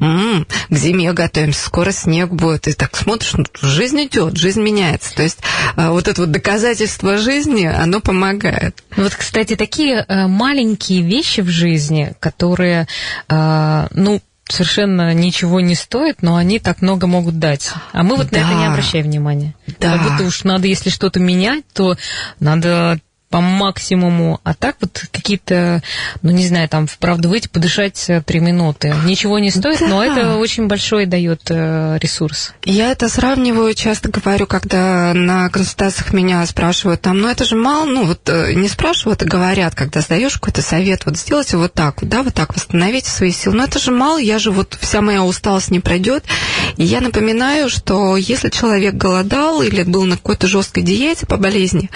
М-м, 0.00 0.46
к 0.68 0.74
зиме 0.74 1.12
готовимся, 1.12 1.64
скоро 1.64 1.92
снег 1.92 2.30
будет. 2.30 2.68
И 2.68 2.72
так 2.72 2.96
смотришь, 2.96 3.34
ну, 3.34 3.44
жизнь 3.60 4.04
идет, 4.04 4.36
жизнь 4.36 4.62
меняется. 4.62 5.14
То 5.14 5.22
есть 5.22 5.38
э, 5.76 5.88
вот 5.88 6.08
это 6.08 6.22
вот 6.22 6.30
доказательство 6.30 7.18
жизни, 7.18 7.64
оно 7.66 8.00
помогает. 8.00 8.82
Вот, 8.96 9.14
кстати, 9.14 9.56
такие 9.56 10.04
э, 10.06 10.26
маленькие 10.26 11.02
вещи 11.02 11.40
в 11.40 11.48
жизни, 11.48 12.14
которые, 12.20 12.88
э, 13.28 13.86
ну, 13.92 14.20
совершенно 14.48 15.14
ничего 15.14 15.60
не 15.60 15.74
стоят, 15.74 16.22
но 16.22 16.36
они 16.36 16.58
так 16.58 16.82
много 16.82 17.06
могут 17.06 17.38
дать. 17.38 17.70
А 17.92 18.02
мы 18.02 18.16
вот 18.16 18.28
да. 18.30 18.40
на 18.40 18.44
это 18.44 18.54
не 18.54 18.66
обращаем 18.66 19.06
внимания. 19.06 19.54
Да. 19.80 19.92
Как 19.92 20.02
будто 20.02 20.24
уж 20.24 20.44
надо, 20.44 20.66
если 20.66 20.90
что-то 20.90 21.20
менять, 21.20 21.64
то 21.72 21.96
надо 22.38 23.00
по 23.32 23.40
максимуму, 23.40 24.40
а 24.44 24.52
так 24.52 24.76
вот 24.82 25.06
какие-то, 25.10 25.82
ну 26.20 26.32
не 26.32 26.46
знаю, 26.46 26.68
там, 26.68 26.86
правда, 27.00 27.30
выйти, 27.30 27.48
подышать 27.48 28.04
э, 28.08 28.20
три 28.20 28.40
минуты. 28.40 28.94
Ничего 29.06 29.38
не 29.38 29.50
стоит, 29.50 29.80
да. 29.80 29.88
но 29.88 30.04
это 30.04 30.36
очень 30.36 30.66
большой 30.66 31.06
дает 31.06 31.40
э, 31.48 31.96
ресурс. 31.98 32.52
Я 32.62 32.92
это 32.92 33.08
сравниваю, 33.08 33.72
часто 33.72 34.10
говорю, 34.10 34.46
когда 34.46 35.14
на 35.14 35.48
консультациях 35.48 36.12
меня 36.12 36.44
спрашивают, 36.44 37.00
там, 37.00 37.20
ну 37.20 37.28
это 37.28 37.46
же 37.46 37.56
мало, 37.56 37.86
ну 37.86 38.04
вот 38.04 38.28
э, 38.28 38.52
не 38.52 38.68
спрашивают, 38.68 39.22
а 39.22 39.24
говорят, 39.24 39.74
когда 39.74 40.02
сдаешь 40.02 40.34
какой-то 40.34 40.60
совет, 40.60 41.06
вот 41.06 41.16
сделайте 41.16 41.56
вот 41.56 41.72
так, 41.72 42.02
вот, 42.02 42.10
да, 42.10 42.22
вот 42.22 42.34
так, 42.34 42.54
восстановите 42.54 43.08
свои 43.08 43.32
силы. 43.32 43.56
Но 43.56 43.64
это 43.64 43.78
же 43.78 43.92
мало, 43.92 44.18
я 44.18 44.38
же 44.38 44.50
вот, 44.50 44.76
вся 44.78 45.00
моя 45.00 45.24
усталость 45.24 45.70
не 45.70 45.80
пройдет. 45.80 46.24
И 46.76 46.84
я 46.84 47.00
напоминаю, 47.00 47.70
что 47.70 48.18
если 48.18 48.50
человек 48.50 48.92
голодал 48.94 49.62
или 49.62 49.84
был 49.84 50.04
на 50.04 50.16
какой-то 50.16 50.48
жесткой 50.48 50.82
диете 50.82 51.24
по 51.24 51.38
болезни, 51.38 51.88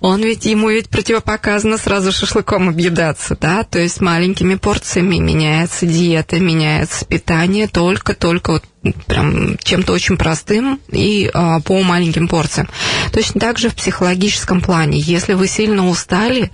он 0.00 0.22
ведь, 0.22 0.44
ему 0.44 0.70
ведь 0.70 0.83
ведь 0.84 0.90
противопоказано 0.90 1.78
сразу 1.78 2.12
шашлыком 2.12 2.68
объедаться, 2.68 3.36
да, 3.40 3.64
то 3.64 3.78
есть 3.78 4.00
маленькими 4.02 4.54
порциями 4.56 5.16
меняется 5.16 5.86
диета, 5.86 6.38
меняется 6.38 7.06
питание 7.06 7.68
только-только 7.68 8.52
вот 8.52 8.64
прям 9.06 9.56
чем-то 9.58 9.92
очень 9.92 10.16
простым 10.16 10.80
и 10.90 11.30
а, 11.32 11.60
по 11.60 11.82
маленьким 11.82 12.28
порциям. 12.28 12.68
Точно 13.12 13.40
так 13.40 13.58
же 13.58 13.68
в 13.68 13.74
психологическом 13.74 14.60
плане. 14.60 14.98
Если 14.98 15.34
вы 15.34 15.48
сильно 15.48 15.88
устали, 15.88 16.50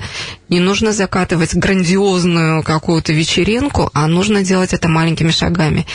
не 0.49 0.61
нужно 0.61 0.93
закатывать 0.93 1.55
грандиозную 1.55 2.63
какую-то 2.63 3.13
вечеринку, 3.13 3.91
а 3.95 4.07
нужно 4.07 4.43
делать 4.43 4.73
это 4.73 4.89
маленькими 4.89 5.31
шагами. 5.31 5.87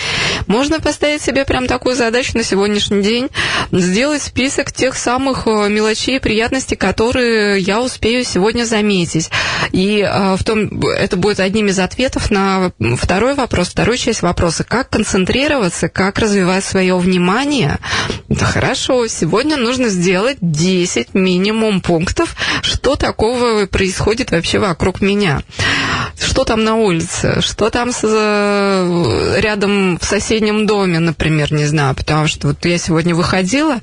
Можно 0.48 0.80
поставить 0.80 1.22
себе 1.22 1.46
прям 1.46 1.68
такую 1.68 1.96
задачу 1.96 2.38
на 2.38 2.44
сегодняшний 2.44 3.02
день, 3.02 3.30
сделать 3.72 4.22
список 4.22 4.72
тех 4.72 4.96
самых 4.96 5.48
а, 5.48 5.68
мелочей 5.68 6.18
и 6.18 6.20
приятностей, 6.20 6.76
которые 6.78 7.60
я 7.60 7.82
успею 7.82 8.24
сегодня 8.24 8.64
заметить. 8.64 9.30
И 9.72 10.02
а, 10.02 10.36
в 10.36 10.44
том, 10.44 10.82
это 10.82 11.18
будет 11.18 11.40
одним 11.40 11.68
из 11.68 11.80
ответов 11.80 12.32
на 12.32 12.72
второй 12.98 13.36
вопрос, 13.36 13.70
вторую 13.70 13.98
часть 13.98 14.22
вопроса, 14.22 14.64
как 14.64 14.90
концентрироваться, 14.90 15.90
как 15.90 16.20
развивать 16.26 16.64
свое 16.64 16.98
внимание, 16.98 17.78
да 18.38 18.46
хорошо, 18.46 19.08
сегодня 19.08 19.56
нужно 19.56 19.88
сделать 19.88 20.38
10 20.42 21.14
минимум 21.14 21.80
пунктов, 21.80 22.36
что 22.62 22.96
такого 22.96 23.66
происходит 23.66 24.32
вообще 24.32 24.60
вокруг 24.60 25.00
меня. 25.02 25.42
Что 26.20 26.44
там 26.44 26.64
на 26.64 26.76
улице, 26.76 27.42
что 27.42 27.70
там 27.70 27.92
с, 27.92 28.02
э, 28.04 29.40
рядом 29.40 29.98
в 30.00 30.06
соседнем 30.06 30.66
доме, 30.66 31.00
например, 31.00 31.54
не 31.54 31.66
знаю, 31.66 31.96
потому 31.96 32.28
что 32.28 32.50
вот 32.50 32.66
я 32.66 32.78
сегодня 32.78 33.16
выходила, 33.16 33.80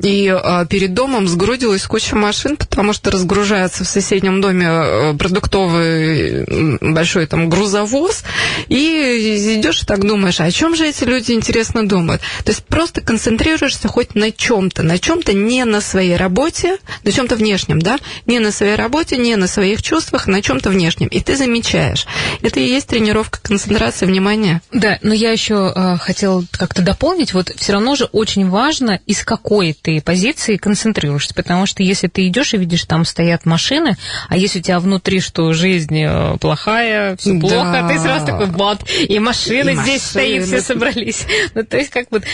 и 0.00 0.26
э, 0.26 0.66
перед 0.68 0.94
домом 0.94 1.26
сгрудилась 1.28 1.84
куча 1.84 2.16
машин, 2.16 2.56
потому 2.56 2.92
что 2.92 3.10
разгружается 3.10 3.84
в 3.84 3.88
соседнем 3.88 4.40
доме 4.40 4.66
э, 4.68 5.14
продуктовый 5.14 6.44
большой 6.80 7.26
там 7.26 7.48
грузовоз, 7.48 8.24
и 8.68 9.56
идешь 9.56 9.82
и 9.82 9.86
так 9.86 10.04
думаешь, 10.04 10.40
о 10.40 10.50
чем 10.50 10.76
же 10.76 10.86
эти 10.86 11.04
люди, 11.04 11.32
интересно, 11.32 11.86
думают. 11.86 12.22
То 12.44 12.50
есть 12.50 12.64
просто 12.64 13.00
концентрируешься 13.00 13.88
хоть 13.96 14.14
на 14.14 14.30
чем-то, 14.30 14.82
на 14.82 14.98
чем-то 14.98 15.32
не 15.32 15.64
на 15.64 15.80
своей 15.80 16.16
работе, 16.16 16.76
на 17.02 17.12
чем-то 17.12 17.34
внешнем, 17.34 17.80
да, 17.80 17.96
не 18.26 18.40
на 18.40 18.52
своей 18.52 18.74
работе, 18.74 19.16
не 19.16 19.36
на 19.36 19.46
своих 19.46 19.82
чувствах, 19.82 20.26
на 20.26 20.42
чем-то 20.42 20.68
внешнем. 20.68 21.08
И 21.08 21.20
ты 21.20 21.34
замечаешь. 21.34 22.06
Это 22.42 22.60
и 22.60 22.64
есть 22.64 22.88
тренировка 22.88 23.40
концентрации 23.40 24.04
внимания. 24.04 24.60
Да, 24.70 24.98
но 25.00 25.14
я 25.14 25.32
еще 25.32 25.72
э, 25.74 25.96
хотела 25.96 26.44
как-то 26.50 26.82
дополнить, 26.82 27.32
вот 27.32 27.50
все 27.56 27.72
равно 27.72 27.96
же 27.96 28.04
очень 28.12 28.50
важно, 28.50 29.00
из 29.06 29.24
какой 29.24 29.72
ты 29.72 30.02
позиции 30.02 30.58
концентрируешься, 30.58 31.32
потому 31.32 31.64
что 31.64 31.82
если 31.82 32.08
ты 32.08 32.28
идешь 32.28 32.52
и 32.52 32.58
видишь, 32.58 32.84
там 32.84 33.06
стоят 33.06 33.46
машины, 33.46 33.96
а 34.28 34.36
если 34.36 34.58
у 34.58 34.62
тебя 34.62 34.78
внутри, 34.78 35.20
что 35.20 35.54
жизнь 35.54 36.02
э, 36.02 36.36
плохая, 36.38 37.16
все 37.16 37.40
плохо, 37.40 37.80
да. 37.80 37.88
ты 37.88 37.98
сразу 37.98 38.26
такой, 38.26 38.48
вот, 38.48 38.80
и 38.90 39.18
машины 39.18 39.70
и 39.70 39.76
здесь 39.76 40.02
машины. 40.02 40.42
стоят, 40.42 40.44
все 40.44 40.60
собрались. 40.60 41.26
Ну, 41.54 41.64
то 41.64 41.78
есть 41.78 41.90
как 41.90 42.08
вот, 42.10 42.24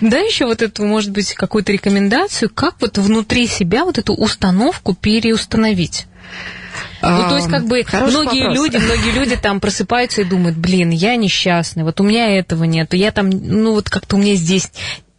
да, 0.00 0.18
еще 0.18 0.46
вот 0.46 0.62
эту, 0.62 0.95
может 0.96 1.10
быть, 1.10 1.34
какую-то 1.34 1.72
рекомендацию, 1.72 2.48
как 2.48 2.76
вот 2.80 2.96
внутри 2.96 3.46
себя 3.46 3.84
вот 3.84 3.98
эту 3.98 4.14
установку 4.14 4.94
переустановить? 4.94 6.06
Ну, 7.02 7.28
то 7.28 7.36
есть, 7.36 7.50
как 7.50 7.66
бы, 7.66 7.84
многие 7.92 8.48
вопрос. 8.48 8.56
люди, 8.56 8.76
многие 8.78 9.12
люди 9.12 9.36
там 9.36 9.60
просыпаются 9.60 10.22
и 10.22 10.24
думают, 10.24 10.56
блин, 10.56 10.88
я 10.88 11.16
несчастный, 11.16 11.84
вот 11.84 12.00
у 12.00 12.04
меня 12.04 12.38
этого 12.38 12.64
нет, 12.64 12.94
я 12.94 13.12
там, 13.12 13.28
ну, 13.28 13.72
вот 13.72 13.90
как-то 13.90 14.16
у 14.16 14.18
меня 14.18 14.36
здесь 14.36 14.70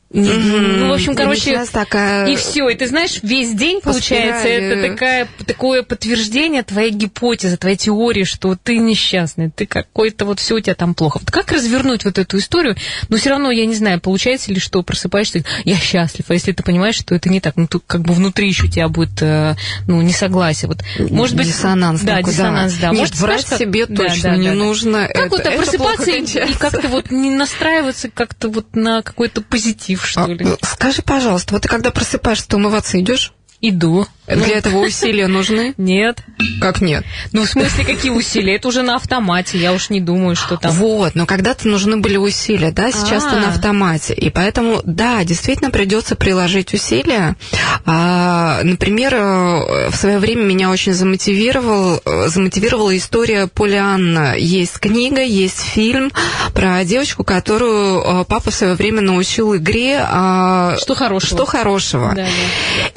Mm-hmm. 0.10 0.78
Ну, 0.78 0.90
в 0.90 0.94
общем, 0.94 1.16
короче, 1.16 1.66
такая... 1.66 2.28
и 2.28 2.38
все. 2.38 2.70
И 2.70 2.76
ты 2.76 2.88
знаешь, 2.88 3.20
весь 3.24 3.54
день, 3.54 3.82
получается, 3.82 4.48
это 4.48 4.90
такая, 4.90 5.28
такое 5.46 5.84
подтверждение 5.84 6.64
твоей 6.64 6.92
гипотезы, 6.92 7.58
твоей 7.58 7.76
теории, 7.76 8.24
что 8.24 8.56
ты 8.56 8.78
несчастный, 8.78 9.52
ты 9.52 9.66
какой-то 9.66 10.26
вот 10.26 10.40
все 10.40 10.56
у 10.56 10.60
тебя 10.62 10.76
там 10.76 10.94
плохо. 10.94 11.20
Вот 11.20 11.30
как 11.30 11.52
развернуть 11.52 12.06
вот 12.06 12.18
эту 12.20 12.38
историю? 12.38 12.78
Но 13.10 13.18
все 13.18 13.32
равно, 13.32 13.52
я 13.52 13.66
не 13.66 13.76
знаю, 13.76 14.00
получается 14.00 14.54
ли, 14.54 14.60
что 14.62 14.82
просыпаешься, 14.82 15.44
я 15.66 15.76
счастлив, 15.76 16.26
а 16.30 16.34
если 16.34 16.54
ты 16.54 16.64
понимаешь, 16.64 16.96
что 16.96 17.14
это 17.14 17.28
не 17.28 17.42
так, 17.42 17.58
ну, 17.58 17.68
тут 17.68 17.84
как 17.86 18.02
бы 18.02 18.14
внутри 18.14 18.48
еще 18.48 18.66
у 18.66 18.70
тебя 18.70 18.88
будет, 18.88 19.22
э, 19.22 19.56
ну, 19.88 20.02
несогласие. 20.02 20.70
Вот, 20.70 20.84
может 21.12 21.36
быть... 21.36 21.48
Диссонанс. 21.48 22.02
Да, 22.02 22.18
такой, 22.18 22.32
диссонанс, 22.32 22.74
да. 22.76 22.82
да. 22.82 22.90
Нет, 22.92 23.00
может, 23.00 23.16
врать 23.18 23.46
знаешь, 23.46 23.60
себе 23.60 23.86
да, 23.88 23.96
точно 23.96 24.30
да, 24.30 24.38
не 24.38 24.50
да, 24.50 24.54
нужно. 24.54 25.08
Как 25.08 25.18
это, 25.18 25.30
вот 25.30 25.40
это 25.42 25.52
просыпаться 25.52 26.12
и, 26.12 26.24
и 26.24 26.54
как-то 26.54 26.88
вот 26.88 27.12
не 27.12 27.30
настраиваться 27.30 28.10
как-то 28.10 28.48
вот 28.48 28.74
на 28.76 29.02
какой-то 29.02 29.42
позитив 29.42 29.97
что 30.04 30.26
а, 30.26 30.28
ли. 30.28 30.46
Скажи, 30.62 31.02
пожалуйста, 31.02 31.54
вот 31.54 31.64
ты 31.64 31.68
когда 31.68 31.92
просыпаешься, 31.92 32.48
ты 32.48 32.58
умываться 32.58 33.00
идешь? 33.00 33.34
Иду. 33.62 34.08
Для 34.28 34.36
ну, 34.36 34.46
этого 34.46 34.78
усилия 34.80 35.28
нужны? 35.28 35.74
Нет. 35.78 36.22
Как 36.60 36.82
нет? 36.82 37.06
Ну, 37.32 37.46
в 37.46 37.50
смысле, 37.50 37.86
какие 37.86 38.12
усилия? 38.12 38.58
Это 38.58 38.68
уже 38.68 38.82
на 38.82 38.96
автомате, 38.96 39.58
я 39.58 39.72
уж 39.72 39.90
не 39.90 40.02
думаю, 40.02 40.36
что 40.36 40.58
там... 40.58 40.72
Вот, 40.74 41.16
но 41.16 41.26
когда-то 41.26 41.68
нужны 41.70 41.98
были 41.98 42.18
усилия, 42.18 42.72
да, 42.72 42.92
сейчас 42.92 43.24
ты 43.24 43.38
на 43.38 43.48
а. 43.48 43.50
автомате. 43.52 44.14
И 44.14 44.30
поэтому, 44.30 44.82
да, 44.84 45.24
действительно 45.24 45.72
придется 45.72 46.18
приложить 46.18 46.74
усилия. 46.74 47.38
А, 47.86 48.60
например, 48.64 49.16
э, 49.16 49.90
в 49.92 49.96
свое 49.96 50.20
время 50.20 50.42
меня 50.42 50.72
очень 50.72 50.94
замотивировал, 50.94 52.02
э, 52.04 52.28
замотивировала 52.28 52.96
история 52.98 53.48
Полианна. 53.48 54.36
Есть 54.38 54.80
книга, 54.80 55.22
есть 55.22 55.62
фильм 55.62 56.12
про 56.54 56.84
девочку, 56.84 57.24
которую 57.24 58.02
э, 58.02 58.26
папа 58.26 58.52
в 58.52 58.54
свое 58.54 58.74
время 58.74 59.02
научил 59.02 59.56
игре. 59.56 60.02
А, 60.04 60.76
что 60.80 60.96
хорошего. 60.96 61.38
Что 61.38 61.46
хорошего. 61.46 62.14
Да, 62.14 62.24
да. 62.24 62.28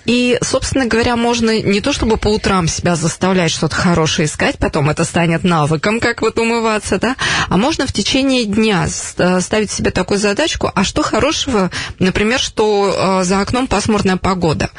И 0.07 0.39
собственно 0.51 0.87
говоря, 0.87 1.15
можно 1.17 1.61
не 1.63 1.81
то 1.81 1.93
чтобы 1.93 2.17
по 2.17 2.29
утрам 2.29 2.67
себя 2.67 2.97
заставлять 2.97 3.53
что-то 3.53 3.77
хорошее 3.77 4.27
искать, 4.27 4.59
потом 4.59 4.91
это 4.91 5.05
станет 5.05 5.45
навыком, 5.45 6.01
как 6.01 6.23
вот 6.23 6.39
умываться, 6.39 6.99
да, 6.99 7.15
а 7.49 7.57
можно 7.57 7.87
в 7.87 7.93
течение 7.93 8.45
дня 8.45 8.89
ставить 8.89 9.71
себе 9.71 9.93
такую 9.93 10.19
задачку, 10.19 10.71
а 10.75 10.83
что 10.83 11.03
хорошего, 11.03 11.71
например, 12.01 12.41
что 12.41 13.21
э, 13.21 13.25
за 13.25 13.41
окном 13.41 13.69
пасмурная 13.69 14.17
погода. 14.17 14.71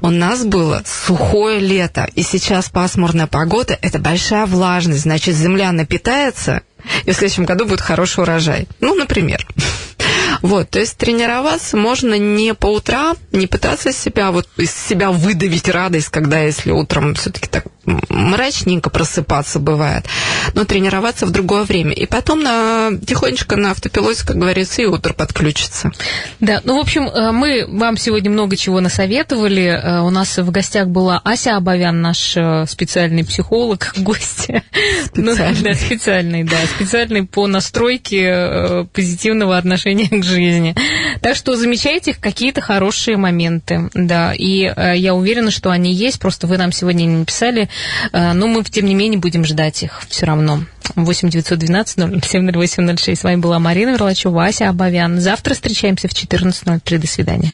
У 0.00 0.10
нас 0.10 0.44
было 0.44 0.82
сухое 0.86 1.58
лето, 1.58 2.08
и 2.14 2.22
сейчас 2.22 2.70
пасмурная 2.70 3.26
погода– 3.26 3.76
это 3.82 3.98
большая 3.98 4.46
влажность, 4.46 5.02
значит, 5.02 5.34
земля 5.34 5.72
напитается, 5.72 6.62
и 7.04 7.10
в 7.10 7.14
следующем 7.14 7.46
году 7.46 7.66
будет 7.66 7.80
хороший 7.80 8.22
урожай. 8.22 8.68
Ну, 8.78 8.94
например. 8.94 9.44
Вот, 10.42 10.70
то 10.70 10.78
есть 10.78 10.96
тренироваться 10.96 11.76
можно 11.76 12.18
не 12.18 12.54
по 12.54 12.66
утрам, 12.66 13.16
не 13.32 13.46
пытаться 13.46 13.92
себя 13.92 14.30
вот 14.30 14.48
из 14.56 14.74
себя 14.74 15.10
выдавить 15.10 15.68
радость, 15.68 16.08
когда 16.08 16.40
если 16.40 16.70
утром 16.70 17.14
все-таки 17.14 17.48
так 17.48 17.64
мрачненько 18.08 18.90
просыпаться 18.90 19.58
бывает, 19.58 20.04
но 20.54 20.64
тренироваться 20.64 21.26
в 21.26 21.30
другое 21.30 21.64
время. 21.64 21.92
И 21.92 22.06
потом 22.06 22.42
на, 22.42 22.90
тихонечко 23.06 23.56
на 23.56 23.72
автопилоте, 23.72 24.26
как 24.26 24.36
говорится, 24.36 24.82
и 24.82 24.86
утро 24.86 25.12
подключится. 25.12 25.90
Да, 26.40 26.60
ну, 26.64 26.76
в 26.76 26.80
общем, 26.80 27.04
э, 27.04 27.32
мы 27.32 27.66
вам 27.68 27.96
сегодня 27.96 28.30
много 28.30 28.56
чего 28.56 28.80
насоветовали. 28.80 29.64
Э, 29.64 30.00
у 30.00 30.10
нас 30.10 30.38
в 30.38 30.50
гостях 30.50 30.88
была 30.88 31.20
Ася 31.24 31.56
Абовян, 31.56 32.00
наш 32.00 32.36
э, 32.36 32.66
специальный 32.68 33.24
психолог, 33.24 33.92
гость. 33.96 34.48
Специальный. 35.06 35.58
Ну, 35.60 35.64
да, 35.64 35.74
специальный, 35.74 36.44
да, 36.44 36.56
специальный 36.74 37.24
по 37.24 37.46
настройке 37.46 38.86
позитивного 38.92 39.56
отношения 39.56 40.08
к 40.08 40.24
жизни. 40.24 40.74
Так 41.20 41.36
что 41.36 41.56
замечайте 41.56 42.14
какие-то 42.14 42.60
хорошие 42.60 43.16
моменты, 43.16 43.90
да, 43.94 44.32
и 44.34 44.72
я 44.96 45.14
уверена, 45.14 45.50
что 45.50 45.70
они 45.70 45.92
есть, 45.92 46.18
просто 46.18 46.46
вы 46.46 46.56
нам 46.58 46.72
сегодня 46.72 47.04
не 47.04 47.18
написали, 47.18 47.68
но 48.12 48.46
мы, 48.46 48.64
тем 48.64 48.86
не 48.86 48.94
менее, 48.94 49.18
будем 49.18 49.44
ждать 49.44 49.82
их 49.82 50.02
все 50.08 50.26
равно. 50.26 50.64
8 50.96 51.30
912 51.30 52.24
07 52.24 52.50
08 52.52 52.96
06. 52.96 53.20
С 53.20 53.24
вами 53.24 53.36
была 53.36 53.58
Марина 53.58 53.90
Верлачева, 53.90 54.32
Вася 54.32 54.68
Абавян. 54.68 55.20
Завтра 55.20 55.54
встречаемся 55.54 56.08
в 56.08 56.12
14.03. 56.12 56.98
До 56.98 57.06
свидания. 57.06 57.48